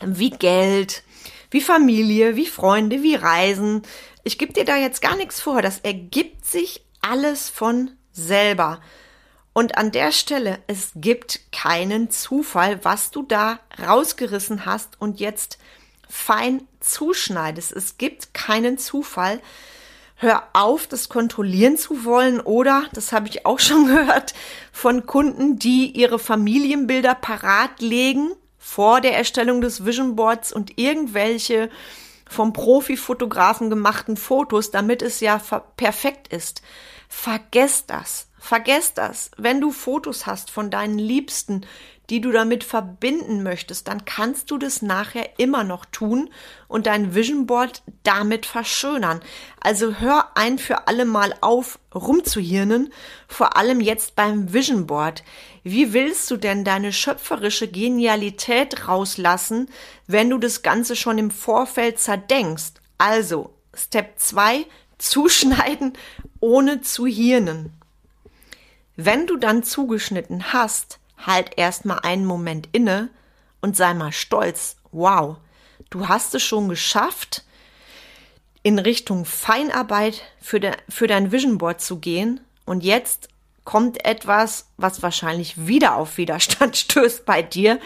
wie 0.00 0.30
Geld, 0.30 1.04
wie 1.50 1.60
Familie, 1.60 2.36
wie 2.36 2.46
Freunde, 2.46 3.02
wie 3.02 3.14
Reisen. 3.14 3.82
Ich 4.24 4.38
gebe 4.38 4.52
dir 4.52 4.64
da 4.64 4.76
jetzt 4.76 5.02
gar 5.02 5.16
nichts 5.16 5.40
vor. 5.40 5.62
Das 5.62 5.80
ergibt 5.80 6.46
sich 6.46 6.84
alles 7.00 7.48
von 7.48 7.92
selber. 8.12 8.80
Und 9.52 9.78
an 9.78 9.92
der 9.92 10.12
Stelle, 10.12 10.58
es 10.66 10.92
gibt 10.94 11.52
keinen 11.52 12.10
Zufall, 12.10 12.84
was 12.84 13.10
du 13.10 13.22
da 13.22 13.60
rausgerissen 13.84 14.64
hast 14.64 15.00
und 15.00 15.20
jetzt 15.20 15.58
fein 16.10 16.66
zuschneidest. 16.80 17.72
Es 17.72 17.96
gibt 17.96 18.34
keinen 18.34 18.76
Zufall. 18.76 19.40
Hör 20.16 20.42
auf, 20.52 20.86
das 20.86 21.08
kontrollieren 21.08 21.78
zu 21.78 22.04
wollen 22.04 22.40
oder, 22.40 22.84
das 22.92 23.12
habe 23.12 23.28
ich 23.28 23.46
auch 23.46 23.58
schon 23.60 23.86
gehört, 23.86 24.34
von 24.72 25.06
Kunden, 25.06 25.58
die 25.58 25.90
ihre 25.92 26.18
Familienbilder 26.18 27.14
parat 27.14 27.80
legen 27.80 28.32
vor 28.58 29.00
der 29.00 29.16
Erstellung 29.16 29.62
des 29.62 29.86
Vision 29.86 30.16
Boards 30.16 30.52
und 30.52 30.78
irgendwelche 30.78 31.70
vom 32.28 32.52
Profifotografen 32.52 33.70
gemachten 33.70 34.16
Fotos, 34.16 34.70
damit 34.70 35.02
es 35.02 35.20
ja 35.20 35.40
perfekt 35.76 36.28
ist. 36.28 36.62
Vergesst 37.08 37.90
das. 37.90 38.28
Vergesst 38.38 38.98
das. 38.98 39.30
Wenn 39.36 39.60
du 39.60 39.72
Fotos 39.72 40.26
hast 40.26 40.50
von 40.50 40.70
deinen 40.70 40.98
Liebsten, 40.98 41.66
die 42.10 42.20
du 42.20 42.32
damit 42.32 42.64
verbinden 42.64 43.42
möchtest, 43.42 43.88
dann 43.88 44.04
kannst 44.04 44.50
du 44.50 44.58
das 44.58 44.82
nachher 44.82 45.38
immer 45.38 45.64
noch 45.64 45.84
tun 45.86 46.28
und 46.66 46.86
dein 46.86 47.14
Vision 47.14 47.46
Board 47.46 47.82
damit 48.02 48.46
verschönern. 48.46 49.20
Also 49.60 49.94
hör 50.00 50.36
ein 50.36 50.58
für 50.58 50.88
alle 50.88 51.04
Mal 51.04 51.34
auf, 51.40 51.78
rumzuhirnen, 51.94 52.92
vor 53.28 53.56
allem 53.56 53.80
jetzt 53.80 54.16
beim 54.16 54.52
Vision 54.52 54.86
Board. 54.86 55.22
Wie 55.62 55.92
willst 55.92 56.30
du 56.30 56.36
denn 56.36 56.64
deine 56.64 56.92
schöpferische 56.92 57.68
Genialität 57.68 58.88
rauslassen, 58.88 59.68
wenn 60.06 60.30
du 60.30 60.38
das 60.38 60.62
Ganze 60.62 60.96
schon 60.96 61.16
im 61.16 61.30
Vorfeld 61.30 62.00
zerdenkst? 62.00 62.74
Also, 62.98 63.54
Step 63.72 64.18
2, 64.18 64.66
zuschneiden, 64.98 65.92
ohne 66.40 66.80
zu 66.80 67.06
hirnen. 67.06 67.72
Wenn 68.96 69.26
du 69.26 69.36
dann 69.36 69.62
zugeschnitten 69.62 70.52
hast, 70.52 70.99
halt 71.26 71.52
erstmal 71.56 72.00
einen 72.00 72.24
Moment 72.24 72.68
inne 72.72 73.10
und 73.60 73.76
sei 73.76 73.94
mal 73.94 74.12
stolz. 74.12 74.76
Wow, 74.92 75.36
du 75.90 76.08
hast 76.08 76.34
es 76.34 76.42
schon 76.42 76.68
geschafft, 76.68 77.44
in 78.62 78.78
Richtung 78.78 79.24
Feinarbeit 79.24 80.22
für, 80.40 80.60
de, 80.60 80.72
für 80.88 81.06
dein 81.06 81.32
Vision 81.32 81.58
Board 81.58 81.80
zu 81.80 81.98
gehen. 81.98 82.40
Und 82.66 82.84
jetzt 82.84 83.28
kommt 83.64 84.04
etwas, 84.04 84.66
was 84.76 85.02
wahrscheinlich 85.02 85.66
wieder 85.66 85.96
auf 85.96 86.18
Widerstand 86.18 86.76
stößt 86.76 87.24
bei 87.24 87.42
dir. 87.42 87.78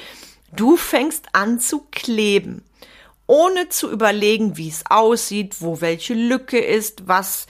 Du 0.52 0.76
fängst 0.76 1.26
an 1.32 1.60
zu 1.60 1.86
kleben, 1.90 2.62
ohne 3.26 3.68
zu 3.68 3.90
überlegen, 3.90 4.56
wie 4.56 4.68
es 4.68 4.84
aussieht, 4.88 5.56
wo 5.60 5.80
welche 5.80 6.14
Lücke 6.14 6.58
ist, 6.58 7.08
was 7.08 7.46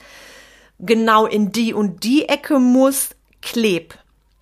genau 0.79 1.25
in 1.25 1.51
die 1.51 1.73
und 1.73 2.03
die 2.03 2.27
Ecke 2.29 2.59
muss. 2.59 3.09
Kleb, 3.41 3.97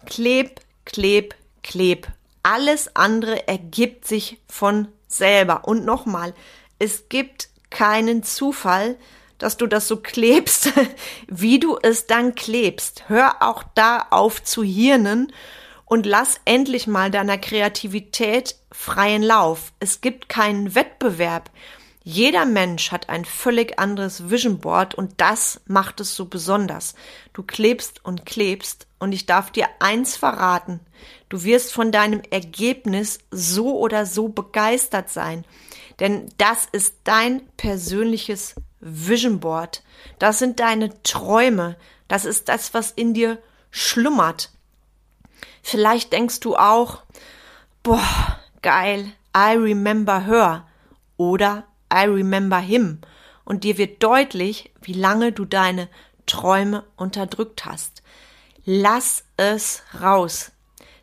kleb, 0.06 0.62
kleb, 0.86 1.36
kleb. 1.64 2.08
Alles 2.44 2.96
andere 2.96 3.48
ergibt 3.48 4.08
sich 4.08 4.40
von 4.48 4.88
selber. 5.08 5.68
Und 5.68 5.86
nochmal, 5.86 6.34
es 6.80 7.08
gibt 7.10 7.50
keinen 7.70 8.24
Zufall, 8.24 8.98
dass 9.38 9.58
du 9.58 9.68
das 9.68 9.88
so 9.88 9.98
klebst, 9.98 10.72
wie 11.28 11.60
du 11.60 11.78
es 11.82 12.08
dann 12.08 12.36
klebst. 12.36 13.10
Hör 13.10 13.42
auch 13.42 13.64
da 13.76 14.08
auf 14.10 14.44
zu 14.44 14.64
hirnen 14.64 15.34
und 15.86 16.06
lass 16.06 16.40
endlich 16.46 16.88
mal 16.88 17.12
deiner 17.12 17.38
Kreativität 17.38 18.56
freien 18.72 19.24
Lauf. 19.24 19.74
Es 19.80 20.02
gibt 20.02 20.30
keinen 20.30 20.76
Wettbewerb. 20.76 21.50
Jeder 22.06 22.46
Mensch 22.46 22.92
hat 22.92 23.08
ein 23.08 23.24
völlig 23.24 23.80
anderes 23.80 24.30
Vision 24.30 24.60
Board 24.60 24.94
und 24.94 25.22
das 25.22 25.62
macht 25.68 26.02
es 26.02 26.16
so 26.16 26.26
besonders. 26.26 26.96
Du 27.32 27.44
klebst 27.44 28.04
und 28.04 28.26
klebst 28.26 28.88
und 29.00 29.14
ich 29.14 29.26
darf 29.26 29.52
dir 29.52 29.68
eins 29.80 30.18
verraten. 30.18 30.82
Du 31.30 31.44
wirst 31.44 31.72
von 31.72 31.94
deinem 31.94 32.22
Ergebnis 32.30 33.20
so 33.32 33.80
oder 33.80 34.06
so 34.06 34.28
begeistert 34.28 35.10
sein. 35.10 35.46
Denn 36.02 36.30
das 36.38 36.68
ist 36.72 36.96
dein 37.06 37.48
persönliches 37.56 38.56
Vision 38.82 39.40
Board. 39.40 39.82
Das 40.20 40.40
sind 40.40 40.60
deine 40.60 41.02
Träume. 41.04 41.78
Das 42.10 42.26
ist 42.26 42.50
das, 42.50 42.74
was 42.74 42.92
in 42.92 43.14
dir 43.14 43.42
schlummert. 43.72 44.52
Vielleicht 45.62 46.12
denkst 46.12 46.42
du 46.42 46.58
auch, 46.58 47.04
boah, 47.82 48.40
geil, 48.62 49.14
I 49.36 49.56
remember 49.56 50.26
her. 50.26 50.68
Oder 51.16 51.66
I 51.94 52.06
remember 52.06 52.60
him. 52.60 53.00
Und 53.46 53.64
dir 53.64 53.78
wird 53.78 54.02
deutlich, 54.02 54.72
wie 54.82 54.94
lange 54.94 55.32
du 55.32 55.46
deine 55.46 55.90
Träume 56.26 56.84
unterdrückt 56.96 57.66
hast. 57.66 58.02
Lass 58.66 59.26
es 59.38 59.84
raus. 60.02 60.52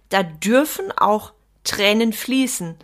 Da 0.08 0.22
dürfen 0.22 0.90
auch 0.92 1.32
Tränen 1.64 2.12
fließen. 2.12 2.76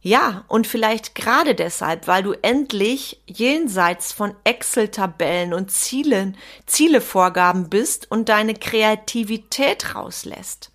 Ja, 0.00 0.44
und 0.46 0.68
vielleicht 0.68 1.16
gerade 1.16 1.56
deshalb, 1.56 2.06
weil 2.06 2.22
du 2.22 2.32
endlich 2.32 3.20
jenseits 3.26 4.12
von 4.12 4.36
Excel-Tabellen 4.44 5.52
und 5.52 5.72
Zielen, 5.72 6.36
Zielevorgaben 6.66 7.68
bist 7.68 8.08
und 8.08 8.28
deine 8.28 8.54
Kreativität 8.54 9.96
rauslässt. 9.96 10.70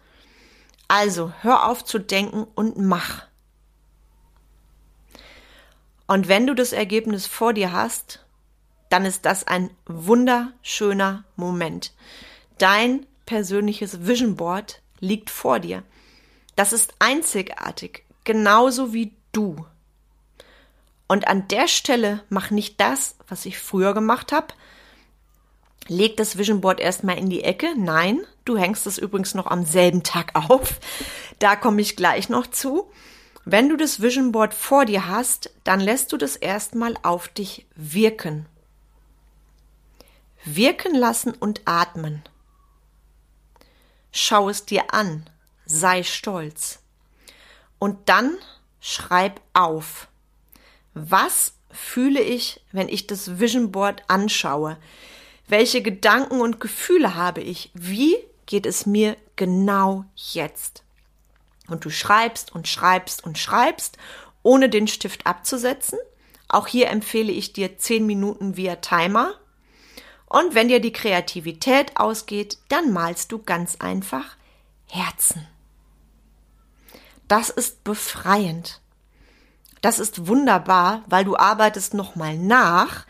Also 0.89 1.31
hör 1.41 1.69
auf 1.69 1.85
zu 1.85 1.99
denken 1.99 2.45
und 2.55 2.77
mach. 2.77 3.30
Und 6.11 6.27
wenn 6.27 6.45
du 6.45 6.53
das 6.53 6.73
Ergebnis 6.73 7.25
vor 7.25 7.53
dir 7.53 7.71
hast, 7.71 8.19
dann 8.89 9.05
ist 9.05 9.25
das 9.25 9.47
ein 9.47 9.69
wunderschöner 9.85 11.23
Moment. 11.37 11.93
Dein 12.57 13.05
persönliches 13.25 14.05
Vision 14.05 14.35
Board 14.35 14.81
liegt 14.99 15.29
vor 15.29 15.61
dir. 15.61 15.83
Das 16.57 16.73
ist 16.73 16.95
einzigartig, 16.99 18.03
genauso 18.25 18.91
wie 18.91 19.13
du. 19.31 19.65
Und 21.07 21.29
an 21.29 21.47
der 21.47 21.69
Stelle 21.69 22.25
mach 22.27 22.51
nicht 22.51 22.81
das, 22.81 23.15
was 23.29 23.45
ich 23.45 23.57
früher 23.57 23.93
gemacht 23.93 24.33
habe. 24.33 24.47
Leg 25.87 26.17
das 26.17 26.37
Vision 26.37 26.59
Board 26.59 26.81
erstmal 26.81 27.17
in 27.17 27.29
die 27.29 27.45
Ecke. 27.45 27.67
Nein, 27.77 28.19
du 28.43 28.57
hängst 28.57 28.85
es 28.85 28.97
übrigens 28.97 29.33
noch 29.33 29.47
am 29.47 29.63
selben 29.63 30.03
Tag 30.03 30.35
auf. 30.35 30.81
Da 31.39 31.55
komme 31.55 31.81
ich 31.81 31.95
gleich 31.95 32.27
noch 32.27 32.47
zu. 32.47 32.91
Wenn 33.45 33.69
du 33.69 33.77
das 33.77 34.01
Vision 34.01 34.31
Board 34.31 34.53
vor 34.53 34.85
dir 34.85 35.07
hast, 35.07 35.49
dann 35.63 35.79
lässt 35.79 36.11
du 36.11 36.17
das 36.17 36.35
erstmal 36.35 36.95
auf 37.01 37.27
dich 37.27 37.65
wirken. 37.75 38.45
Wirken 40.45 40.95
lassen 40.95 41.33
und 41.33 41.61
atmen. 41.65 42.23
Schau 44.11 44.49
es 44.49 44.65
dir 44.65 44.93
an, 44.93 45.27
sei 45.65 46.03
stolz. 46.03 46.79
Und 47.79 48.09
dann 48.09 48.37
schreib 48.79 49.41
auf. 49.53 50.07
Was 50.93 51.53
fühle 51.71 52.21
ich, 52.21 52.61
wenn 52.71 52.89
ich 52.89 53.07
das 53.07 53.39
Vision 53.39 53.71
Board 53.71 54.03
anschaue? 54.07 54.77
Welche 55.47 55.81
Gedanken 55.81 56.41
und 56.41 56.59
Gefühle 56.59 57.15
habe 57.15 57.41
ich? 57.41 57.71
Wie 57.73 58.17
geht 58.45 58.65
es 58.65 58.85
mir 58.85 59.17
genau 59.35 60.05
jetzt? 60.15 60.83
Und 61.71 61.85
du 61.85 61.89
schreibst 61.89 62.53
und 62.53 62.67
schreibst 62.67 63.23
und 63.23 63.37
schreibst, 63.37 63.97
ohne 64.43 64.69
den 64.69 64.87
Stift 64.87 65.25
abzusetzen. 65.25 65.99
Auch 66.47 66.67
hier 66.67 66.89
empfehle 66.89 67.31
ich 67.31 67.53
dir 67.53 67.77
10 67.77 68.05
Minuten 68.05 68.57
via 68.57 68.77
Timer. 68.77 69.33
Und 70.25 70.55
wenn 70.55 70.67
dir 70.67 70.79
die 70.79 70.93
Kreativität 70.93 71.97
ausgeht, 71.97 72.57
dann 72.69 72.91
malst 72.93 73.31
du 73.31 73.39
ganz 73.39 73.77
einfach 73.77 74.35
Herzen. 74.87 75.47
Das 77.27 77.49
ist 77.49 77.83
befreiend. 77.83 78.81
Das 79.81 79.99
ist 79.99 80.27
wunderbar, 80.27 81.03
weil 81.07 81.23
du 81.23 81.37
arbeitest 81.37 81.93
nochmal 81.93 82.37
nach, 82.37 83.05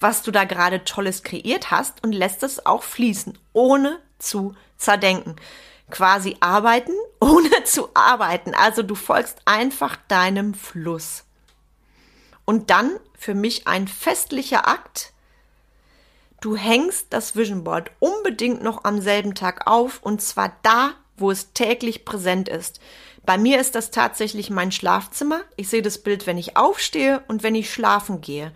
was 0.00 0.22
du 0.22 0.30
da 0.30 0.44
gerade 0.44 0.84
Tolles 0.84 1.22
kreiert 1.22 1.70
hast 1.70 2.02
und 2.02 2.12
lässt 2.12 2.42
es 2.42 2.64
auch 2.66 2.82
fließen, 2.82 3.38
ohne 3.52 3.98
zu 4.18 4.54
zerdenken 4.76 5.36
quasi 5.90 6.36
arbeiten, 6.40 6.92
ohne 7.20 7.64
zu 7.64 7.88
arbeiten. 7.94 8.54
Also 8.54 8.82
du 8.82 8.94
folgst 8.94 9.38
einfach 9.44 9.96
deinem 10.08 10.54
Fluss. 10.54 11.24
Und 12.44 12.70
dann 12.70 12.98
für 13.18 13.34
mich 13.34 13.66
ein 13.66 13.88
festlicher 13.88 14.68
Akt. 14.68 15.12
Du 16.40 16.54
hängst 16.54 17.06
das 17.10 17.34
Vision 17.34 17.64
Board 17.64 17.90
unbedingt 17.98 18.62
noch 18.62 18.84
am 18.84 19.00
selben 19.00 19.34
Tag 19.34 19.66
auf 19.66 20.00
und 20.02 20.22
zwar 20.22 20.56
da, 20.62 20.92
wo 21.16 21.30
es 21.30 21.52
täglich 21.54 22.04
präsent 22.04 22.48
ist. 22.48 22.78
Bei 23.24 23.38
mir 23.38 23.60
ist 23.60 23.74
das 23.74 23.90
tatsächlich 23.90 24.50
mein 24.50 24.70
Schlafzimmer. 24.70 25.40
Ich 25.56 25.68
sehe 25.68 25.82
das 25.82 25.98
Bild, 25.98 26.26
wenn 26.26 26.38
ich 26.38 26.56
aufstehe 26.56 27.24
und 27.26 27.42
wenn 27.42 27.56
ich 27.56 27.72
schlafen 27.72 28.20
gehe. 28.20 28.52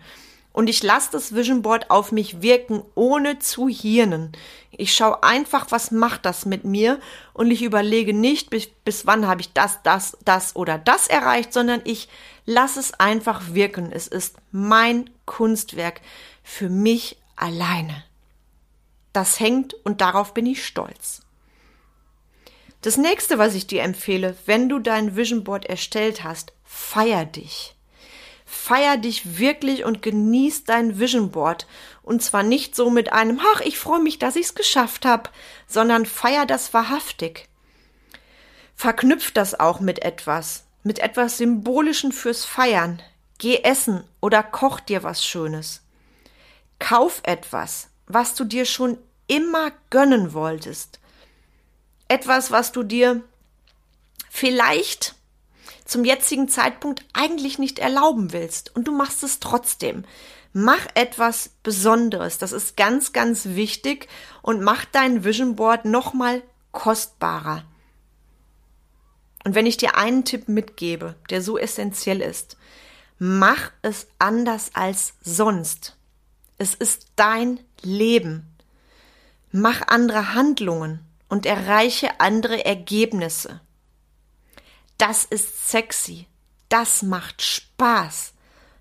Und 0.53 0.69
ich 0.69 0.83
lasse 0.83 1.09
das 1.11 1.33
Vision 1.33 1.61
Board 1.61 1.89
auf 1.89 2.11
mich 2.11 2.41
wirken, 2.41 2.83
ohne 2.93 3.39
zu 3.39 3.69
hirnen. 3.69 4.33
Ich 4.71 4.93
schaue 4.93 5.23
einfach, 5.23 5.67
was 5.69 5.91
macht 5.91 6.25
das 6.25 6.45
mit 6.45 6.65
mir 6.65 6.99
und 7.33 7.51
ich 7.51 7.61
überlege 7.61 8.13
nicht, 8.13 8.49
bis, 8.49 8.67
bis 8.67 9.05
wann 9.05 9.27
habe 9.27 9.41
ich 9.41 9.53
das, 9.53 9.81
das, 9.83 10.17
das 10.25 10.55
oder 10.55 10.77
das 10.77 11.07
erreicht, 11.07 11.53
sondern 11.53 11.81
ich 11.85 12.09
lasse 12.45 12.79
es 12.79 12.93
einfach 12.93 13.53
wirken. 13.53 13.91
Es 13.91 14.07
ist 14.07 14.35
mein 14.51 15.09
Kunstwerk 15.25 16.01
für 16.43 16.69
mich 16.69 17.17
alleine. 17.35 18.03
Das 19.13 19.39
hängt 19.39 19.73
und 19.85 20.01
darauf 20.01 20.33
bin 20.33 20.45
ich 20.45 20.65
stolz. 20.65 21.21
Das 22.81 22.97
nächste, 22.97 23.37
was 23.37 23.53
ich 23.53 23.67
dir 23.67 23.83
empfehle, 23.83 24.35
wenn 24.45 24.67
du 24.67 24.79
dein 24.79 25.15
Vision 25.15 25.43
Board 25.43 25.65
erstellt 25.65 26.23
hast, 26.23 26.53
feier 26.63 27.25
dich. 27.25 27.75
Feier 28.53 28.97
dich 28.97 29.39
wirklich 29.39 29.85
und 29.85 30.01
genieß 30.01 30.65
dein 30.65 30.99
Vision 30.99 31.31
Board. 31.31 31.65
Und 32.03 32.21
zwar 32.21 32.43
nicht 32.43 32.75
so 32.75 32.89
mit 32.89 33.13
einem, 33.13 33.39
ach, 33.55 33.61
ich 33.61 33.79
freue 33.79 34.01
mich, 34.01 34.19
dass 34.19 34.35
ich's 34.35 34.55
geschafft 34.55 35.05
habe, 35.05 35.29
sondern 35.67 36.05
feier 36.05 36.45
das 36.45 36.73
wahrhaftig. 36.73 37.47
Verknüpf 38.75 39.31
das 39.31 39.57
auch 39.57 39.79
mit 39.79 40.03
etwas, 40.03 40.65
mit 40.83 40.99
etwas 40.99 41.37
Symbolischen 41.37 42.11
fürs 42.11 42.43
Feiern. 42.43 43.01
Geh 43.37 43.61
essen 43.63 44.03
oder 44.19 44.43
koch 44.43 44.81
dir 44.81 45.01
was 45.01 45.25
Schönes. 45.25 45.81
Kauf 46.77 47.21
etwas, 47.23 47.87
was 48.05 48.35
du 48.35 48.43
dir 48.43 48.65
schon 48.65 48.97
immer 49.27 49.71
gönnen 49.89 50.33
wolltest. 50.33 50.99
Etwas, 52.09 52.51
was 52.51 52.73
du 52.73 52.83
dir 52.83 53.23
vielleicht 54.29 55.15
zum 55.91 56.05
jetzigen 56.05 56.47
Zeitpunkt 56.47 57.03
eigentlich 57.11 57.59
nicht 57.59 57.77
erlauben 57.77 58.31
willst 58.31 58.73
und 58.75 58.87
du 58.87 58.93
machst 58.93 59.23
es 59.23 59.41
trotzdem. 59.41 60.05
Mach 60.53 60.87
etwas 60.95 61.49
Besonderes. 61.63 62.37
Das 62.37 62.53
ist 62.53 62.77
ganz, 62.77 63.11
ganz 63.11 63.45
wichtig 63.45 64.07
und 64.41 64.61
mach 64.61 64.85
dein 64.85 65.25
Vision 65.25 65.57
Board 65.57 65.83
nochmal 65.83 66.43
kostbarer. 66.71 67.65
Und 69.43 69.53
wenn 69.53 69.65
ich 69.65 69.75
dir 69.75 69.97
einen 69.97 70.23
Tipp 70.23 70.47
mitgebe, 70.47 71.15
der 71.29 71.41
so 71.41 71.57
essentiell 71.57 72.21
ist, 72.21 72.55
mach 73.19 73.71
es 73.81 74.07
anders 74.17 74.71
als 74.73 75.15
sonst. 75.21 75.97
Es 76.57 76.73
ist 76.73 77.07
dein 77.17 77.59
Leben. 77.81 78.47
Mach 79.51 79.81
andere 79.87 80.35
Handlungen 80.35 81.01
und 81.27 81.45
erreiche 81.45 82.19
andere 82.21 82.63
Ergebnisse. 82.63 83.59
Das 85.01 85.25
ist 85.25 85.67
sexy. 85.67 86.27
Das 86.69 87.01
macht 87.01 87.41
Spaß. 87.41 88.33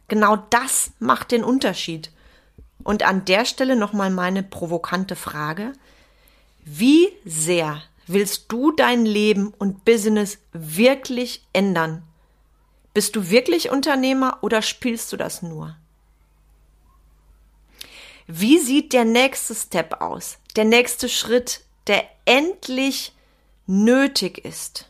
Genau 0.07 0.37
das 0.37 0.91
macht 0.99 1.31
den 1.31 1.43
Unterschied. 1.43 2.11
Und 2.83 3.05
an 3.05 3.25
der 3.25 3.47
Stelle 3.47 3.75
nochmal 3.75 4.11
meine 4.11 4.43
provokante 4.43 5.17
Frage. 5.17 5.73
Wie 6.63 7.09
sehr 7.25 7.83
willst 8.07 8.53
du 8.53 8.71
dein 8.71 9.07
Leben 9.07 9.55
und 9.57 9.87
Business 9.87 10.37
wirklich 10.53 11.43
ändern? 11.55 12.03
Bist 12.93 13.17
du 13.17 13.31
wirklich 13.31 13.71
Unternehmer 13.71 14.41
oder 14.43 14.61
spielst 14.61 15.15
du 15.15 15.17
das 15.17 15.41
nur? 15.41 15.75
Wie 18.27 18.59
sieht 18.59 18.93
der 18.93 19.07
nächste 19.07 19.55
Step 19.55 20.03
aus? 20.03 20.37
Der 20.55 20.67
nächste 20.67 21.09
Schritt, 21.09 21.63
der 21.87 22.05
endlich 22.27 23.15
nötig 23.67 24.45
ist. 24.45 24.90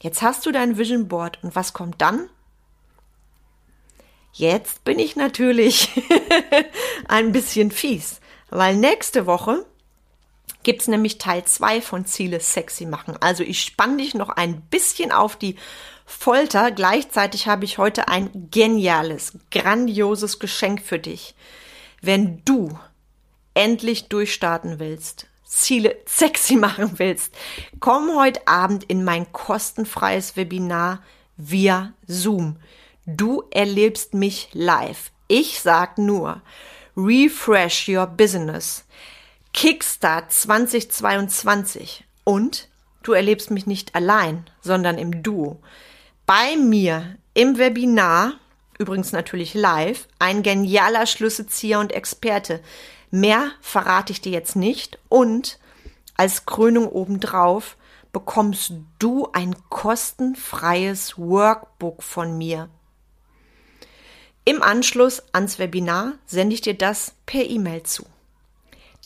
Jetzt 0.00 0.22
hast 0.22 0.46
du 0.46 0.52
dein 0.52 0.78
Vision 0.78 1.08
Board 1.08 1.38
und 1.42 1.56
was 1.56 1.72
kommt 1.72 2.00
dann? 2.00 2.28
Jetzt 4.32 4.84
bin 4.84 4.98
ich 4.98 5.16
natürlich 5.16 5.90
ein 7.08 7.32
bisschen 7.32 7.70
fies, 7.70 8.20
weil 8.50 8.76
nächste 8.76 9.26
Woche 9.26 9.66
gibt's 10.62 10.86
nämlich 10.86 11.18
Teil 11.18 11.44
zwei 11.44 11.80
von 11.80 12.04
Ziele 12.04 12.40
sexy 12.40 12.86
machen. 12.86 13.16
Also 13.20 13.42
ich 13.42 13.62
spann 13.62 13.98
dich 13.98 14.14
noch 14.14 14.28
ein 14.28 14.60
bisschen 14.62 15.12
auf 15.12 15.36
die 15.36 15.56
Folter. 16.04 16.70
Gleichzeitig 16.70 17.46
habe 17.46 17.64
ich 17.64 17.78
heute 17.78 18.08
ein 18.08 18.50
geniales, 18.50 19.32
grandioses 19.50 20.38
Geschenk 20.38 20.82
für 20.82 20.98
dich. 20.98 21.34
Wenn 22.00 22.44
du 22.44 22.78
endlich 23.54 24.08
durchstarten 24.08 24.78
willst, 24.78 25.27
Ziele 25.48 25.96
sexy 26.06 26.56
machen 26.56 26.98
willst, 26.98 27.34
komm 27.80 28.14
heute 28.14 28.46
Abend 28.46 28.84
in 28.84 29.02
mein 29.02 29.32
kostenfreies 29.32 30.36
Webinar 30.36 31.02
via 31.36 31.94
Zoom. 32.06 32.56
Du 33.06 33.44
erlebst 33.50 34.12
mich 34.12 34.50
live. 34.52 35.10
Ich 35.26 35.60
sag 35.60 35.96
nur, 35.96 36.42
refresh 36.96 37.88
your 37.88 38.06
business. 38.06 38.84
Kickstart 39.54 40.30
2022 40.30 42.04
und 42.24 42.68
du 43.02 43.12
erlebst 43.12 43.50
mich 43.50 43.66
nicht 43.66 43.94
allein, 43.94 44.44
sondern 44.60 44.98
im 44.98 45.22
Duo. 45.22 45.60
Bei 46.26 46.56
mir 46.56 47.16
im 47.32 47.56
Webinar, 47.56 48.34
übrigens 48.78 49.12
natürlich 49.12 49.54
live, 49.54 50.06
ein 50.18 50.42
genialer 50.42 51.06
Schlüsselzieher 51.06 51.80
und 51.80 51.92
Experte, 51.92 52.60
Mehr 53.10 53.50
verrate 53.60 54.12
ich 54.12 54.20
dir 54.20 54.32
jetzt 54.32 54.56
nicht 54.56 54.98
und 55.08 55.58
als 56.16 56.46
Krönung 56.46 56.88
obendrauf 56.88 57.76
bekommst 58.12 58.72
du 58.98 59.28
ein 59.32 59.54
kostenfreies 59.70 61.18
Workbook 61.18 62.02
von 62.02 62.36
mir. 62.36 62.68
Im 64.44 64.62
Anschluss 64.62 65.22
ans 65.32 65.58
Webinar 65.58 66.12
sende 66.26 66.54
ich 66.54 66.60
dir 66.60 66.74
das 66.74 67.14
per 67.26 67.44
E-Mail 67.44 67.82
zu. 67.82 68.06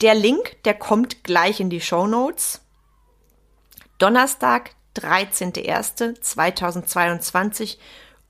Der 0.01 0.15
Link, 0.15 0.63
der 0.65 0.75
kommt 0.75 1.25
gleich 1.25 1.61
in 1.61 1.69
die 1.69 1.81
Show 1.81 2.07
Notes. 2.07 2.61
Donnerstag, 3.99 4.71
13.01.2022 4.97 7.79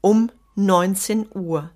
um 0.00 0.32
19 0.54 1.28
Uhr. 1.34 1.70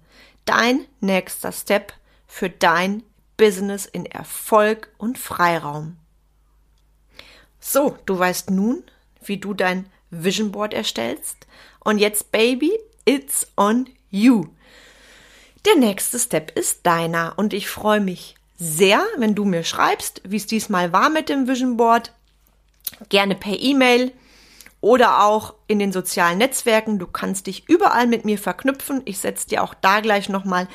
Dein 0.45 0.87
nächster 1.01 1.53
Step 1.53 1.93
für 2.27 2.51
dein 2.51 3.03
Business 3.37 3.87
in 3.87 4.07
Erfolg 4.07 4.89
und 4.99 5.19
Freiraum. 5.19 5.97
So, 7.61 7.97
du 8.07 8.19
weißt 8.19 8.51
nun, 8.51 8.85
wie 9.25 9.39
du 9.39 9.55
dein 9.55 9.87
Vision 10.11 10.53
Board 10.53 10.73
erstellst. 10.73 11.47
Und 11.81 11.99
jetzt, 11.99 12.33
Baby, 12.33 12.73
it's 13.05 13.47
on 13.57 13.89
you. 14.11 14.47
Der 15.65 15.77
nächste 15.77 16.19
Step 16.19 16.57
ist 16.57 16.87
deiner 16.87 17.35
und 17.37 17.53
ich 17.53 17.69
freue 17.69 18.01
mich 18.01 18.37
sehr, 18.57 19.05
wenn 19.17 19.35
du 19.35 19.45
mir 19.45 19.65
schreibst, 19.65 20.23
wie 20.25 20.37
es 20.37 20.47
diesmal 20.47 20.93
war 20.93 21.11
mit 21.11 21.29
dem 21.29 21.49
Vision 21.49 21.77
Board. 21.77 22.13
Gerne 23.09 23.35
per 23.35 23.59
E-Mail 23.59 24.13
oder 24.81 25.25
auch 25.25 25.55
in 25.67 25.79
den 25.79 25.93
sozialen 25.93 26.39
Netzwerken. 26.39 26.99
Du 26.99 27.07
kannst 27.07 27.47
dich 27.47 27.69
überall 27.69 28.07
mit 28.07 28.25
mir 28.25 28.39
verknüpfen. 28.39 29.03
Ich 29.05 29.19
setze 29.19 29.49
dir 29.49 29.63
auch 29.63 29.75
da 29.75 30.01
gleich 30.01 30.29
nochmal 30.29 30.69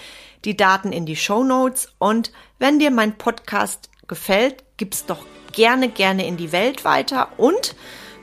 die 0.46 0.58
Daten 0.58 0.92
in 0.92 1.06
die 1.06 1.16
Show 1.16 1.44
Notes. 1.44 1.94
Und 2.00 2.32
wenn 2.60 2.80
dir 2.80 2.92
mein 2.92 3.18
Podcast 3.18 3.90
gefällt, 4.08 4.64
gib's 4.78 5.06
doch 5.06 5.26
gerne, 5.52 5.90
gerne 5.90 6.26
in 6.26 6.38
die 6.38 6.52
Welt 6.52 6.84
weiter. 6.84 7.30
Und 7.38 7.76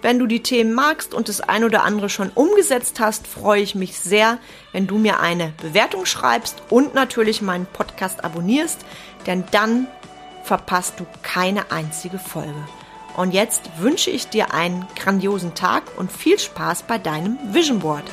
wenn 0.03 0.19
du 0.19 0.27
die 0.27 0.43
Themen 0.43 0.75
magst 0.75 1.13
und 1.13 1.29
das 1.29 1.41
ein 1.41 1.65
oder 1.65 1.83
andere 1.83 2.09
schon 2.09 2.31
umgesetzt 2.31 3.01
hast, 3.01 3.27
freue 3.27 3.63
ich 3.63 3.75
mich 3.75 3.99
sehr, 3.99 4.39
wenn 4.73 4.87
du 4.87 4.97
mir 4.99 5.21
eine 5.21 5.53
Bewertung 5.61 6.07
schreibst 6.07 6.63
und 6.71 6.95
natürlich 6.95 7.43
meinen 7.43 7.67
Podcast 7.67 8.25
abonnierst, 8.25 8.85
denn 9.27 9.45
dann 9.51 9.89
verpasst 10.45 11.01
du 11.01 11.07
keine 11.23 11.73
einzige 11.73 12.19
Folge. 12.19 12.65
Und 13.19 13.33
jetzt 13.35 13.63
wünsche 13.79 14.11
ich 14.11 14.29
dir 14.29 14.55
einen 14.55 14.87
grandiosen 14.95 15.57
Tag 15.57 15.83
und 15.97 16.13
viel 16.13 16.39
Spaß 16.39 16.85
bei 16.85 16.99
deinem 16.99 17.37
Vision 17.53 17.81
Board. 17.81 18.05